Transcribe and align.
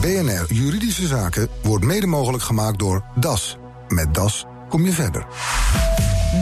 BNR 0.00 0.46
Juridische 0.48 1.06
Zaken 1.06 1.48
wordt 1.62 1.84
mede 1.84 2.06
mogelijk 2.06 2.42
gemaakt 2.42 2.78
door 2.78 3.04
DAS. 3.14 3.56
Met 3.88 4.14
DAS 4.14 4.46
kom 4.68 4.84
je 4.84 4.92
verder. 4.92 5.26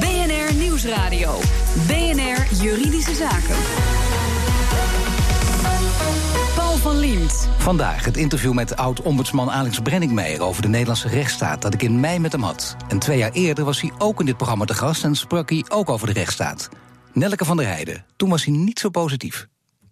BNR 0.01 0.55
Nieuwsradio. 0.55 1.39
BNR 1.87 2.63
Juridische 2.63 3.15
Zaken. 3.15 3.57
Paul 6.55 6.77
van 6.77 6.99
Liemt. 6.99 7.49
Vandaag 7.57 8.05
het 8.05 8.17
interview 8.17 8.53
met 8.53 8.77
oud-ombudsman 8.77 9.51
Alex 9.51 9.79
Brenningmeijer 9.79 10.43
over 10.43 10.63
de 10.63 10.69
Nederlandse 10.69 11.09
rechtsstaat 11.09 11.63
dat 11.63 11.75
ik 11.75 11.83
in 11.83 12.01
mei 12.01 12.19
met 12.19 12.33
hem 12.33 12.43
had. 12.43 12.77
En 12.89 12.99
twee 12.99 13.19
jaar 13.19 13.33
eerder 13.33 13.65
was 13.65 13.81
hij 13.81 13.93
ook 13.99 14.21
in 14.21 14.27
dit 14.27 14.37
programma 14.37 14.65
te 14.65 14.75
gast 14.75 15.05
en 15.05 15.15
sprak 15.15 15.51
hij 15.51 15.65
ook 15.69 15.89
over 15.89 16.07
de 16.07 16.13
rechtsstaat. 16.13 16.69
Nelke 17.13 17.45
van 17.45 17.57
der 17.57 17.67
Heijden. 17.67 18.05
Toen 18.17 18.31
was 18.31 18.45
hij 18.45 18.55
niet 18.55 18.79
zo 18.79 18.89
positief. 18.89 19.49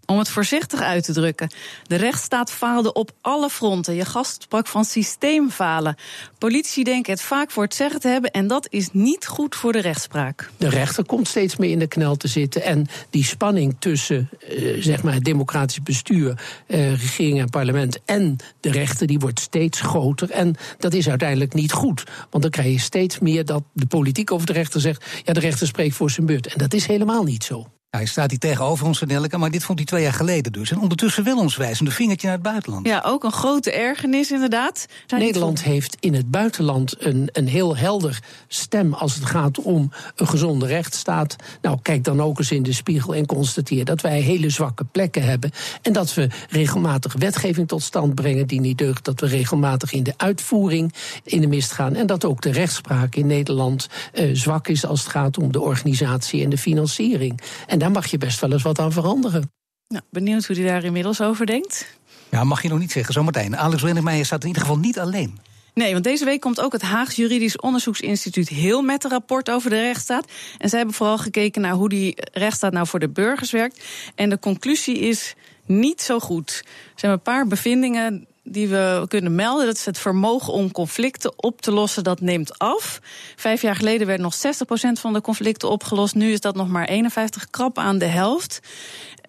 Om 0.06 0.18
het 0.18 0.28
voorzichtig 0.28 0.80
uit 0.80 1.04
te 1.04 1.12
drukken. 1.12 1.50
De 1.86 1.96
rechtsstaat 1.96 2.50
faalde 2.50 2.92
op 2.92 3.10
alle 3.20 3.50
fronten. 3.50 3.94
Je 3.94 4.04
gast 4.04 4.42
sprak 4.42 4.66
van 4.66 4.84
systeemfalen. 4.84 5.96
Politici 6.38 6.84
denken 6.84 7.12
het 7.12 7.22
vaak 7.22 7.50
voor 7.50 7.62
het 7.62 7.74
zeggen 7.74 8.00
te 8.00 8.08
hebben 8.08 8.30
en 8.30 8.46
dat 8.46 8.66
is 8.70 8.88
niet 8.92 9.26
goed 9.26 9.54
voor 9.54 9.72
de 9.72 9.80
rechtspraak. 9.80 10.50
De 10.56 10.68
rechter 10.68 11.04
komt 11.04 11.28
steeds 11.28 11.56
meer 11.56 11.70
in 11.70 11.78
de 11.78 11.86
knel 11.86 12.16
te 12.16 12.28
zitten. 12.28 12.62
En 12.62 12.86
die 13.10 13.24
spanning 13.24 13.76
tussen 13.78 14.28
eh, 14.48 14.82
zeg 14.82 15.02
maar 15.02 15.14
het 15.14 15.24
democratisch 15.24 15.82
bestuur, 15.82 16.40
eh, 16.66 16.90
regering 16.90 17.40
en 17.40 17.50
parlement 17.50 17.98
en 18.04 18.36
de 18.60 18.70
rechter, 18.70 19.06
die 19.06 19.18
wordt 19.18 19.40
steeds 19.40 19.80
groter. 19.80 20.30
En 20.30 20.56
dat 20.78 20.94
is 20.94 21.08
uiteindelijk 21.08 21.54
niet 21.54 21.72
goed. 21.72 22.02
Want 22.30 22.42
dan 22.42 22.52
krijg 22.52 22.72
je 22.72 22.80
steeds 22.80 23.18
meer 23.18 23.44
dat 23.44 23.62
de 23.72 23.86
politiek 23.86 24.32
over 24.32 24.46
de 24.46 24.52
rechter 24.52 24.80
zegt: 24.80 25.04
ja, 25.24 25.32
de 25.32 25.40
rechter 25.40 25.66
spreekt 25.66 25.94
voor 25.94 26.10
zijn 26.10 26.26
beurt. 26.26 26.46
En 26.46 26.58
dat 26.58 26.74
is 26.74 26.86
helemaal 26.86 27.22
niet 27.22 27.44
zo. 27.44 27.66
Hij 27.96 28.06
staat 28.06 28.30
hier 28.30 28.38
tegenover 28.38 28.86
ons, 28.86 29.00
Nelke, 29.00 29.38
maar 29.38 29.50
dit 29.50 29.64
vond 29.64 29.78
hij 29.78 29.86
twee 29.86 30.02
jaar 30.02 30.12
geleden 30.12 30.52
dus. 30.52 30.70
En 30.70 30.78
ondertussen 30.78 31.24
wel 31.24 31.38
ons 31.38 31.56
wijzende 31.56 31.90
vingertje 31.90 32.26
naar 32.26 32.36
het 32.36 32.44
buitenland. 32.44 32.86
Ja, 32.86 33.02
ook 33.04 33.24
een 33.24 33.32
grote 33.32 33.72
ergernis 33.72 34.30
inderdaad. 34.30 34.86
Zijn 35.06 35.20
Nederland 35.20 35.62
heeft 35.62 35.96
in 36.00 36.14
het 36.14 36.30
buitenland 36.30 36.94
een, 36.98 37.28
een 37.32 37.48
heel 37.48 37.76
helder 37.76 38.22
stem 38.48 38.94
als 38.94 39.14
het 39.14 39.24
gaat 39.24 39.60
om 39.60 39.90
een 40.16 40.28
gezonde 40.28 40.66
rechtsstaat. 40.66 41.36
Nou, 41.62 41.78
kijk 41.82 42.04
dan 42.04 42.22
ook 42.22 42.38
eens 42.38 42.50
in 42.50 42.62
de 42.62 42.72
spiegel 42.72 43.14
en 43.14 43.26
constateer 43.26 43.84
dat 43.84 44.00
wij 44.00 44.20
hele 44.20 44.50
zwakke 44.50 44.84
plekken 44.84 45.22
hebben. 45.22 45.50
En 45.82 45.92
dat 45.92 46.14
we 46.14 46.28
regelmatig 46.50 47.14
wetgeving 47.18 47.68
tot 47.68 47.82
stand 47.82 48.14
brengen 48.14 48.46
die 48.46 48.60
niet 48.60 48.78
deugt. 48.78 49.04
Dat 49.04 49.20
we 49.20 49.26
regelmatig 49.26 49.92
in 49.92 50.02
de 50.02 50.14
uitvoering 50.16 50.92
in 51.24 51.40
de 51.40 51.46
mist 51.46 51.72
gaan. 51.72 51.94
En 51.94 52.06
dat 52.06 52.24
ook 52.24 52.42
de 52.42 52.52
rechtspraak 52.52 53.14
in 53.14 53.26
Nederland 53.26 53.88
eh, 54.12 54.30
zwak 54.32 54.68
is 54.68 54.86
als 54.86 55.00
het 55.00 55.10
gaat 55.10 55.38
om 55.38 55.52
de 55.52 55.60
organisatie 55.60 56.44
en 56.44 56.50
de 56.50 56.58
financiering. 56.58 57.40
En 57.66 57.78
daar 57.86 58.02
mag 58.02 58.10
je 58.10 58.18
best 58.18 58.40
wel 58.40 58.52
eens 58.52 58.62
wat 58.62 58.78
aan 58.78 58.92
veranderen. 58.92 59.52
Nou, 59.88 60.02
benieuwd 60.10 60.46
hoe 60.46 60.56
hij 60.56 60.64
daar 60.64 60.84
inmiddels 60.84 61.20
over 61.20 61.46
denkt. 61.46 61.98
Ja, 62.30 62.44
mag 62.44 62.62
je 62.62 62.68
nog 62.68 62.78
niet 62.78 62.92
zeggen, 62.92 63.14
zometeen. 63.14 63.56
Alex 63.56 63.80
Brenningmeijer 63.80 64.24
staat 64.24 64.40
in 64.42 64.46
ieder 64.46 64.62
geval 64.62 64.78
niet 64.78 64.98
alleen. 64.98 65.38
Nee, 65.74 65.92
want 65.92 66.04
deze 66.04 66.24
week 66.24 66.40
komt 66.40 66.60
ook 66.60 66.72
het 66.72 66.82
Haags 66.82 67.16
Juridisch 67.16 67.56
Onderzoeksinstituut 67.56 68.48
heel 68.48 68.82
met 68.82 69.04
een 69.04 69.10
rapport 69.10 69.50
over 69.50 69.70
de 69.70 69.80
rechtsstaat. 69.80 70.30
En 70.58 70.68
zij 70.68 70.78
hebben 70.78 70.96
vooral 70.96 71.18
gekeken 71.18 71.62
naar 71.62 71.72
hoe 71.72 71.88
die 71.88 72.16
rechtsstaat 72.32 72.72
nou 72.72 72.86
voor 72.86 72.98
de 72.98 73.08
burgers 73.08 73.50
werkt. 73.50 73.84
En 74.14 74.30
de 74.30 74.38
conclusie 74.38 74.98
is 74.98 75.34
niet 75.66 76.02
zo 76.02 76.18
goed. 76.18 76.62
Er 76.64 77.00
zijn 77.00 77.12
een 77.12 77.22
paar 77.22 77.46
bevindingen 77.46 78.26
die 78.48 78.68
we 78.68 79.04
kunnen 79.08 79.34
melden. 79.34 79.66
Dat 79.66 79.76
is 79.76 79.84
het 79.84 79.98
vermogen 79.98 80.52
om 80.52 80.72
conflicten 80.72 81.32
op 81.42 81.60
te 81.60 81.72
lossen, 81.72 82.04
dat 82.04 82.20
neemt 82.20 82.58
af. 82.58 83.00
Vijf 83.36 83.62
jaar 83.62 83.76
geleden 83.76 84.06
werd 84.06 84.20
nog 84.20 84.34
60% 84.36 84.38
van 84.92 85.12
de 85.12 85.20
conflicten 85.20 85.70
opgelost. 85.70 86.14
Nu 86.14 86.32
is 86.32 86.40
dat 86.40 86.54
nog 86.54 86.68
maar 86.68 86.88
51, 86.88 87.50
krap 87.50 87.78
aan 87.78 87.98
de 87.98 88.04
helft. 88.04 88.60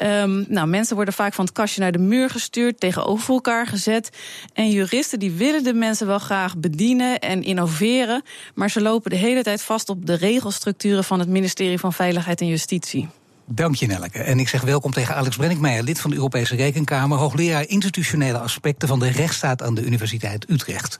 Um, 0.02 0.46
nou, 0.48 0.68
mensen 0.68 0.96
worden 0.96 1.14
vaak 1.14 1.34
van 1.34 1.46
het 1.46 1.54
kastje 1.54 1.82
naar 1.82 1.92
de 1.92 1.98
muur 1.98 2.30
gestuurd, 2.30 2.80
tegenover 2.80 3.34
elkaar 3.34 3.68
gezet. 3.68 4.10
En 4.54 4.70
juristen 4.70 5.20
die 5.20 5.32
willen 5.32 5.64
de 5.64 5.74
mensen 5.74 6.08
wel 6.08 6.20
graag 6.20 6.58
bedienen 6.58 7.20
en 7.20 7.44
innoveren, 7.44 8.22
maar 8.56 8.70
ze 8.70 8.82
lopen 8.82 9.12
de 9.12 9.18
hele 9.18 9.44
tijd 9.44 9.62
vast 9.62 9.90
op 9.90 10.06
de 10.06 10.14
regelstructuren 10.14 11.04
van 11.04 11.20
het 11.20 11.30
ministerie 11.30 11.80
van 11.80 11.94
Veiligheid 11.94 12.42
en 12.42 12.48
Justitie. 12.48 13.10
Dank 13.50 13.76
je, 13.76 13.88
Nelke. 13.88 14.20
En 14.20 14.40
ik 14.40 14.48
zeg 14.48 14.62
welkom 14.62 14.92
tegen 14.92 15.16
Alex 15.16 15.36
Brenningmeijer, 15.36 15.84
lid 15.84 16.00
van 16.00 16.10
de 16.10 16.16
Europese 16.16 16.56
Rekenkamer, 16.56 17.18
hoogleraar 17.18 17.68
institutionele 17.68 18.40
aspecten 18.40 18.88
van 18.88 19.00
de 19.00 19.10
rechtsstaat 19.10 19.62
aan 19.62 19.76
de 19.76 19.86
Universiteit 19.86 20.50
Utrecht. 20.50 20.98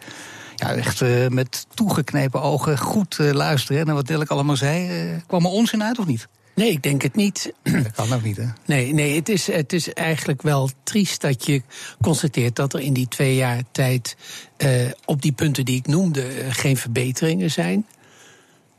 Ja, 0.56 0.74
echt 0.74 1.02
uh, 1.02 1.28
met 1.28 1.68
toegeknepen 1.74 2.42
ogen 2.42 2.78
goed 2.78 3.18
uh, 3.22 3.32
luisteren 3.32 3.86
naar 3.86 3.96
wat 3.96 4.08
Nelke 4.08 4.34
allemaal 4.34 4.56
zei. 4.56 5.10
Uh, 5.10 5.18
kwam 5.28 5.46
er 5.46 5.52
onzin 5.52 5.84
uit 5.84 6.00
of 6.00 6.06
niet? 6.06 6.28
Nee, 6.56 6.72
ik 6.72 6.84
denk 6.84 7.02
het 7.02 7.16
niet. 7.16 7.54
Dat 7.64 7.92
kan 7.96 8.14
ook 8.14 8.24
niet, 8.24 8.38
hè? 8.38 8.46
Nee, 8.66 8.94
nee 8.94 9.16
het, 9.16 9.30
is, 9.30 9.48
het 9.48 9.74
is 9.74 9.94
eigenlijk 9.94 10.42
wel 10.42 10.70
triest 10.84 11.22
dat 11.22 11.46
je 11.46 11.62
constateert 12.02 12.56
dat 12.56 12.74
er 12.74 12.80
in 12.80 12.94
die 12.94 13.08
twee 13.08 13.36
jaar 13.36 13.62
tijd 13.72 14.16
uh, 14.58 14.70
op 15.06 15.22
die 15.22 15.32
punten 15.32 15.66
die 15.66 15.76
ik 15.76 15.88
noemde 15.88 16.26
geen 16.50 16.78
verbeteringen 16.78 17.52
zijn. 17.52 17.86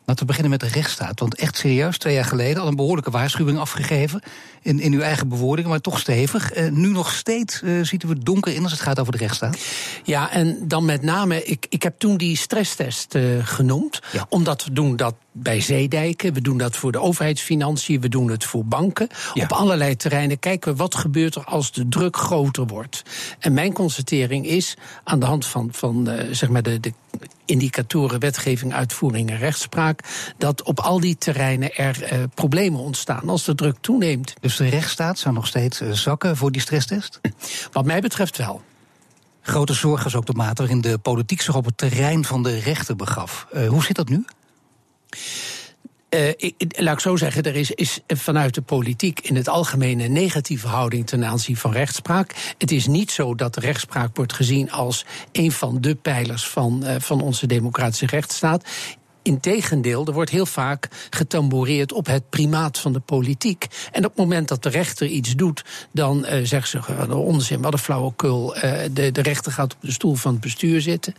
Laten 0.09 0.27
we 0.27 0.33
beginnen 0.33 0.51
met 0.51 0.61
de 0.61 0.79
rechtsstaat. 0.79 1.21
Want 1.21 1.35
echt 1.35 1.57
serieus, 1.57 1.99
twee 1.99 2.15
jaar 2.15 2.25
geleden 2.25 2.63
al 2.63 2.69
een 2.69 2.77
behoorlijke 2.77 3.11
waarschuwing 3.11 3.59
afgegeven. 3.59 4.23
In, 4.63 4.81
in 4.81 4.93
uw 4.93 5.01
eigen 5.01 5.29
bewoordingen, 5.29 5.71
maar 5.71 5.81
toch 5.81 5.99
stevig. 5.99 6.57
Uh, 6.57 6.71
nu 6.71 6.89
nog 6.89 7.13
steeds 7.13 7.63
uh, 7.63 7.85
zitten 7.85 8.09
we 8.09 8.19
donker 8.19 8.55
in 8.55 8.63
als 8.63 8.73
het 8.73 8.81
gaat 8.81 8.99
over 8.99 9.13
de 9.13 9.19
rechtsstaat. 9.19 9.59
Ja, 10.05 10.31
en 10.31 10.59
dan 10.63 10.85
met 10.85 11.03
name, 11.03 11.45
ik, 11.45 11.67
ik 11.69 11.83
heb 11.83 11.99
toen 11.99 12.17
die 12.17 12.37
stresstest 12.37 13.15
uh, 13.15 13.47
genoemd. 13.47 14.01
Ja. 14.13 14.27
Omdat 14.29 14.65
we 14.65 14.73
doen 14.73 14.97
dat 14.97 15.15
bij 15.33 15.61
zeedijken, 15.61 16.33
we 16.33 16.41
doen 16.41 16.59
dat 16.59 16.77
voor 16.77 16.93
de 16.93 17.01
overheidsfinanciën, 17.01 18.01
we 18.01 18.09
doen 18.09 18.31
het 18.31 18.45
voor 18.45 18.65
banken. 18.65 19.09
Ja. 19.35 19.43
Op 19.43 19.53
allerlei 19.53 19.97
terreinen 19.97 20.39
kijken 20.39 20.73
we 20.73 20.79
wat 20.79 20.95
gebeurt 20.95 21.35
er 21.35 21.45
als 21.45 21.73
de 21.73 21.89
druk 21.89 22.17
groter 22.17 22.67
wordt. 22.67 23.03
En 23.39 23.53
mijn 23.53 23.73
constatering 23.73 24.47
is, 24.47 24.77
aan 25.05 25.21
de 25.21 25.27
hand 25.27 25.47
van, 25.47 25.69
van 25.73 26.09
zeg 26.31 26.49
maar 26.49 26.63
de, 26.63 26.81
de 26.81 26.93
indicatoren 27.49 28.21
wetgeving, 28.21 28.75
uitvoering 28.75 29.31
en 29.31 29.39
rechtspraak, 29.39 30.01
dat 30.39 30.63
op 30.63 30.81
al 30.81 31.01
die 31.01 31.17
terreinen 31.19 31.75
er 31.75 32.13
uh, 32.13 32.23
problemen 32.35 32.81
ontstaan 32.81 33.29
als 33.29 33.45
de 33.45 33.55
druk 33.55 33.77
toeneemt. 33.81 34.35
Dus 34.41 34.57
de 34.57 34.69
rechtsstaat 34.69 35.19
zou 35.19 35.35
nog 35.35 35.47
steeds 35.47 35.81
uh, 35.81 35.93
zakken 35.93 36.37
voor 36.37 36.53
die 36.53 36.61
stresstest? 36.61 37.21
Wat 37.73 37.85
mij 37.85 38.01
betreft 38.01 38.37
wel. 38.37 38.63
Grote 39.43 39.73
zorg 39.73 40.05
is 40.05 40.15
ook 40.15 40.27
de 40.27 40.33
mate 40.33 40.63
waarin 40.63 40.81
de 40.81 40.99
politiek 40.99 41.41
zich 41.41 41.55
op 41.55 41.65
het 41.65 41.77
terrein 41.77 42.25
van 42.25 42.43
de 42.43 42.59
rechter 42.59 42.97
begaf. 42.97 43.47
Uh, 43.53 43.69
hoe 43.69 43.85
zit 43.85 43.97
dat 43.97 44.09
nu? 44.09 44.25
Ik, 46.37 46.75
laat 46.77 46.95
ik 46.95 47.01
zo 47.01 47.17
zeggen, 47.17 47.43
er 47.43 47.57
is, 47.57 47.71
is 47.71 48.01
vanuit 48.07 48.55
de 48.55 48.63
politiek 48.63 49.21
in 49.21 49.37
het 49.37 49.49
algemeen 49.49 50.01
een 50.01 50.13
negatieve 50.13 50.67
houding 50.67 51.07
ten 51.07 51.25
aanzien 51.25 51.57
van 51.57 51.73
rechtspraak. 51.73 52.55
Het 52.59 52.71
is 52.71 52.87
niet 52.87 53.11
zo 53.11 53.35
dat 53.35 53.57
rechtspraak 53.57 54.17
wordt 54.17 54.33
gezien 54.33 54.71
als 54.71 55.05
een 55.33 55.53
van 55.53 55.81
de 55.81 55.95
pijlers 55.95 56.47
van, 56.47 56.81
uh, 56.85 56.95
van 56.99 57.21
onze 57.21 57.47
democratische 57.47 58.07
rechtsstaat. 58.07 58.69
Integendeel, 59.23 60.07
er 60.07 60.13
wordt 60.13 60.31
heel 60.31 60.47
vaak 60.47 60.89
getamboureerd 61.11 61.93
op 61.93 62.07
het 62.07 62.31
primaat 62.31 62.79
van 62.79 62.93
de 62.93 63.01
politiek. 63.01 63.67
En 63.93 64.05
op 64.05 64.11
het 64.11 64.19
moment 64.19 64.49
dat 64.49 64.63
de 64.63 64.69
rechter 64.69 65.07
iets 65.07 65.35
doet, 65.35 65.65
dan 65.93 66.19
uh, 66.19 66.45
zeggen 66.45 66.83
ze: 66.85 67.15
onzin, 67.17 67.63
wat 67.63 67.73
een 67.73 67.79
flauwekul. 67.79 68.55
De, 68.93 69.13
de 69.13 69.23
rechter 69.23 69.53
gaat 69.53 69.75
op 69.75 69.81
de 69.81 69.93
stoel 69.93 70.15
van 70.15 70.33
het 70.33 70.41
bestuur 70.41 70.81
zitten. 70.81 71.15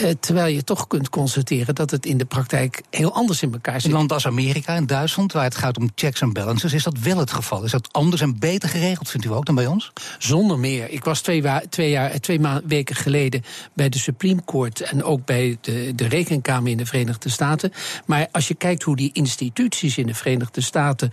Uh, 0.00 0.10
terwijl 0.20 0.54
je 0.54 0.64
toch 0.64 0.86
kunt 0.86 1.08
constateren 1.08 1.74
dat 1.74 1.90
het 1.90 2.06
in 2.06 2.18
de 2.18 2.24
praktijk 2.24 2.82
heel 2.90 3.12
anders 3.12 3.42
in 3.42 3.52
elkaar 3.52 3.80
zit. 3.80 3.90
In 3.90 3.96
landen 3.96 4.16
als 4.16 4.26
Amerika 4.26 4.74
en 4.74 4.86
Duitsland, 4.86 5.32
waar 5.32 5.44
het 5.44 5.56
gaat 5.56 5.78
om 5.78 5.90
checks 5.94 6.20
en 6.20 6.32
balances, 6.32 6.72
is 6.72 6.82
dat 6.82 6.98
wel 6.98 7.18
het 7.18 7.32
geval. 7.32 7.64
Is 7.64 7.70
dat 7.70 7.88
anders 7.92 8.22
en 8.22 8.38
beter 8.38 8.68
geregeld, 8.68 9.10
vindt 9.10 9.26
u 9.26 9.32
ook, 9.32 9.46
dan 9.46 9.54
bij 9.54 9.66
ons? 9.66 9.92
Zonder 10.18 10.58
meer. 10.58 10.90
Ik 10.90 11.04
was 11.04 11.20
twee, 11.20 11.42
twee, 11.68 11.90
jaar, 11.90 12.20
twee 12.20 12.40
weken 12.64 12.96
geleden 12.96 13.42
bij 13.72 13.88
de 13.88 13.98
Supreme 13.98 14.44
Court 14.44 14.80
en 14.80 15.04
ook 15.04 15.24
bij 15.24 15.58
de, 15.60 15.92
de 15.94 16.08
Rekenkamer 16.08 16.70
in 16.70 16.76
de 16.76 16.86
Verenigde 16.86 17.28
Staten. 17.28 17.72
Maar 18.06 18.28
als 18.32 18.48
je 18.48 18.54
kijkt 18.54 18.82
hoe 18.82 18.96
die 18.96 19.10
instituties 19.12 19.98
in 19.98 20.06
de 20.06 20.14
Verenigde 20.14 20.60
Staten 20.60 21.10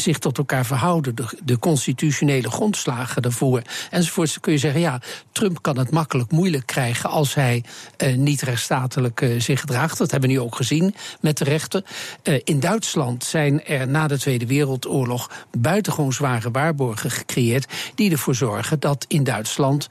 zich 0.00 0.18
tot 0.18 0.38
elkaar 0.38 0.66
verhouden, 0.66 1.14
de, 1.14 1.24
de 1.44 1.58
constitutionele 1.58 2.50
grondslagen 2.50 3.22
daarvoor 3.22 3.62
enzovoort, 3.90 4.32
dan 4.32 4.40
kun 4.40 4.52
je 4.52 4.58
zeggen, 4.58 4.80
ja, 4.80 5.00
Trump 5.32 5.62
kan 5.62 5.78
het 5.78 5.90
makkelijk 5.90 6.30
moeilijk 6.30 6.66
krijgen 6.66 7.10
als 7.10 7.34
hij 7.34 7.64
uh, 7.98 8.16
niet 8.16 8.42
rechtsstatelijk 8.42 9.20
uh, 9.20 9.40
zich 9.40 9.60
gedraagt. 9.60 9.98
Dat 9.98 10.10
hebben 10.10 10.28
we 10.28 10.34
nu 10.34 10.40
ook 10.40 10.56
gezien 10.56 10.94
met 11.20 11.38
de 11.38 11.44
rechter. 11.44 11.84
Uh, 12.22 12.40
in 12.44 12.60
Duitsland 12.60 13.24
zijn 13.24 13.64
er 13.64 13.88
na 13.88 14.06
de 14.06 14.18
Tweede 14.18 14.46
Wereldoorlog 14.46 15.30
buitengewoon 15.58 16.12
zware 16.12 16.50
waarborgen 16.50 17.10
gecreëerd 17.10 17.72
die 17.94 18.10
ervoor 18.10 18.34
zorgen 18.34 18.80
dat 18.80 19.04
in 19.08 19.24
Duitsland 19.24 19.88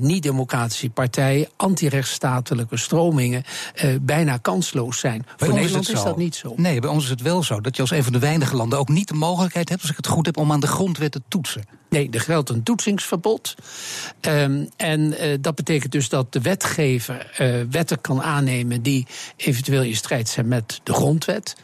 niet-democratische 0.00 0.90
partijen, 0.90 1.48
antirechtsstatelijke 1.56 2.76
stromingen 2.76 3.44
bijna 4.00 4.36
kansloos 4.36 4.98
zijn. 4.98 5.26
Bij 5.36 5.48
voor 5.48 5.56
Nederland 5.56 5.88
is, 5.88 5.94
is, 5.94 6.02
dat 6.02 6.16
niet 6.16 6.34
zo. 6.34 6.52
Nee, 6.56 6.80
bij 6.80 6.90
ons 6.90 7.04
is 7.04 7.10
het 7.10 7.22
wel 7.22 7.42
zo 7.42 7.60
dat 7.60 7.76
je 7.76 7.82
als 7.82 7.90
een 7.90 8.02
van 8.02 8.12
de 8.12 8.18
weinige 8.18 8.56
landen 8.56 8.78
ook 8.78 8.88
niet 8.88 9.08
de 9.08 9.14
mogelijkheid 9.14 9.35
hebt, 9.42 9.70
als 9.70 9.90
ik 9.90 9.96
het 9.96 10.06
goed 10.06 10.26
heb, 10.26 10.36
om 10.36 10.52
aan 10.52 10.60
de 10.60 10.66
grondwet 10.66 11.12
te 11.12 11.22
toetsen. 11.28 11.64
Nee, 11.88 12.10
er 12.10 12.20
geldt 12.20 12.50
een 12.50 12.62
toetsingsverbod. 12.62 13.54
Um, 14.20 14.68
en 14.76 15.00
uh, 15.00 15.36
dat 15.40 15.54
betekent 15.54 15.92
dus 15.92 16.08
dat 16.08 16.32
de 16.32 16.40
wetgever 16.40 17.32
uh, 17.40 17.62
wetten 17.70 18.00
kan 18.00 18.22
aannemen 18.22 18.82
die 18.82 19.06
eventueel 19.36 19.82
in 19.82 19.96
strijd 19.96 20.28
zijn 20.28 20.48
met 20.48 20.80
de 20.82 20.92
grondwet. 20.92 21.56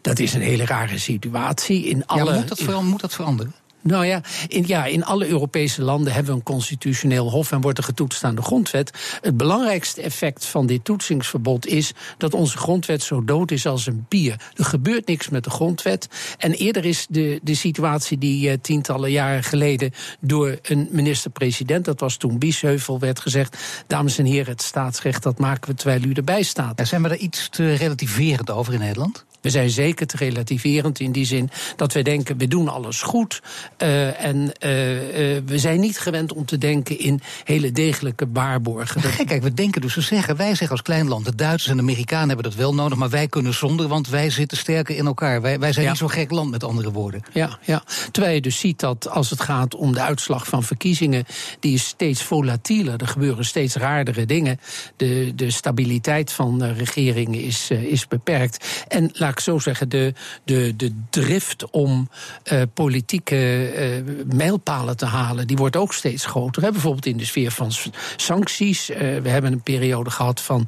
Dat 0.00 0.18
is 0.18 0.34
een 0.34 0.40
hele 0.40 0.64
rare 0.64 0.98
situatie. 0.98 1.84
In 1.84 2.06
alle, 2.06 2.32
ja, 2.32 2.38
moet, 2.38 2.48
dat 2.48 2.82
moet 2.82 3.00
dat 3.00 3.14
veranderen? 3.14 3.54
Nou 3.82 4.06
ja 4.06 4.20
in, 4.48 4.64
ja, 4.66 4.84
in 4.84 5.04
alle 5.04 5.26
Europese 5.26 5.82
landen 5.82 6.12
hebben 6.12 6.32
we 6.32 6.38
een 6.38 6.44
constitutioneel 6.44 7.30
hof 7.30 7.52
en 7.52 7.60
wordt 7.60 7.78
er 7.78 7.84
getoetst 7.84 8.24
aan 8.24 8.34
de 8.34 8.42
grondwet. 8.42 9.18
Het 9.20 9.36
belangrijkste 9.36 10.02
effect 10.02 10.46
van 10.46 10.66
dit 10.66 10.84
toetsingsverbod 10.84 11.66
is 11.66 11.92
dat 12.18 12.34
onze 12.34 12.58
grondwet 12.58 13.02
zo 13.02 13.24
dood 13.24 13.50
is 13.50 13.66
als 13.66 13.86
een 13.86 14.06
bier. 14.08 14.40
Er 14.54 14.64
gebeurt 14.64 15.06
niks 15.06 15.28
met 15.28 15.44
de 15.44 15.50
grondwet. 15.50 16.08
En 16.38 16.52
eerder 16.52 16.84
is 16.84 17.06
de, 17.10 17.40
de 17.42 17.54
situatie 17.54 18.18
die 18.18 18.50
uh, 18.50 18.56
tientallen 18.60 19.10
jaren 19.10 19.44
geleden 19.44 19.92
door 20.20 20.58
een 20.62 20.88
minister-president, 20.90 21.84
dat 21.84 22.00
was 22.00 22.16
toen 22.16 22.38
Biesheuvel, 22.38 22.98
werd 22.98 23.20
gezegd: 23.20 23.56
Dames 23.86 24.18
en 24.18 24.24
heren, 24.24 24.52
het 24.52 24.62
staatsrecht 24.62 25.22
dat 25.22 25.38
maken 25.38 25.70
we 25.70 25.76
terwijl 25.76 26.02
u 26.02 26.12
erbij 26.12 26.42
staat. 26.42 26.86
Zijn 26.88 27.02
we 27.02 27.08
daar 27.08 27.18
iets 27.18 27.48
te 27.48 27.74
relativerend 27.74 28.50
over 28.50 28.72
in 28.72 28.80
Nederland? 28.80 29.26
We 29.40 29.50
zijn 29.50 29.70
zeker 29.70 30.06
te 30.06 30.16
relativerend 30.16 31.00
in 31.00 31.12
die 31.12 31.24
zin 31.24 31.50
dat 31.76 31.92
we 31.92 32.02
denken: 32.02 32.38
we 32.38 32.48
doen 32.48 32.68
alles 32.68 33.02
goed. 33.02 33.42
Uh, 33.78 34.24
en 34.24 34.36
uh, 34.36 35.36
uh, 35.36 35.42
we 35.46 35.58
zijn 35.58 35.80
niet 35.80 35.98
gewend 35.98 36.32
om 36.32 36.44
te 36.44 36.58
denken 36.58 36.98
in 36.98 37.20
hele 37.44 37.72
degelijke 37.72 38.26
waarborgen. 38.32 39.00
Kijk, 39.26 39.42
we 39.42 39.54
denken 39.54 39.80
dus, 39.80 39.94
we 39.94 40.00
zeggen, 40.00 40.36
wij 40.36 40.48
zeggen 40.48 40.70
als 40.70 40.82
klein 40.82 41.08
land, 41.08 41.24
de 41.24 41.34
Duitsers 41.34 41.70
en 41.70 41.76
de 41.76 41.82
Amerikanen 41.82 42.28
hebben 42.28 42.44
dat 42.44 42.54
wel 42.54 42.74
nodig, 42.74 42.98
maar 42.98 43.10
wij 43.10 43.28
kunnen 43.28 43.54
zonder, 43.54 43.88
want 43.88 44.08
wij 44.08 44.30
zitten 44.30 44.58
sterker 44.58 44.96
in 44.96 45.06
elkaar. 45.06 45.42
Wij, 45.42 45.58
wij 45.58 45.72
zijn 45.72 45.84
ja. 45.84 45.90
niet 45.90 46.00
zo'n 46.00 46.10
gek 46.10 46.30
land, 46.30 46.50
met 46.50 46.64
andere 46.64 46.92
woorden. 46.92 47.22
Ja, 47.32 47.58
ja, 47.62 47.82
terwijl 48.10 48.34
je 48.34 48.40
dus 48.40 48.58
ziet 48.58 48.80
dat 48.80 49.08
als 49.08 49.30
het 49.30 49.40
gaat 49.40 49.74
om 49.74 49.92
de 49.92 50.00
uitslag 50.00 50.46
van 50.46 50.62
verkiezingen, 50.62 51.24
die 51.60 51.74
is 51.74 51.86
steeds 51.86 52.22
volatieler. 52.22 53.00
Er 53.00 53.08
gebeuren 53.08 53.44
steeds 53.44 53.74
raardere 53.74 54.26
dingen. 54.26 54.60
De, 54.96 55.32
de 55.34 55.50
stabiliteit 55.50 56.32
van 56.32 56.64
regeringen 56.64 57.40
is, 57.40 57.70
is 57.70 58.08
beperkt. 58.08 58.84
En 58.88 59.10
ik 59.28 59.40
zo 59.40 59.58
zeggen, 59.58 59.88
de, 59.88 60.14
de, 60.44 60.76
de 60.76 60.92
drift 61.10 61.70
om 61.70 62.08
uh, 62.52 62.62
politieke 62.74 63.72
uh, 64.06 64.34
mijlpalen 64.34 64.96
te 64.96 65.06
halen, 65.06 65.46
die 65.46 65.56
wordt 65.56 65.76
ook 65.76 65.94
steeds 65.94 66.26
groter. 66.26 66.62
Hè? 66.62 66.70
Bijvoorbeeld 66.70 67.06
in 67.06 67.16
de 67.16 67.24
sfeer 67.24 67.50
van 67.50 67.72
sancties. 68.16 68.90
Uh, 68.90 68.98
we 68.98 69.28
hebben 69.28 69.52
een 69.52 69.62
periode 69.62 70.10
gehad 70.10 70.40
van 70.40 70.66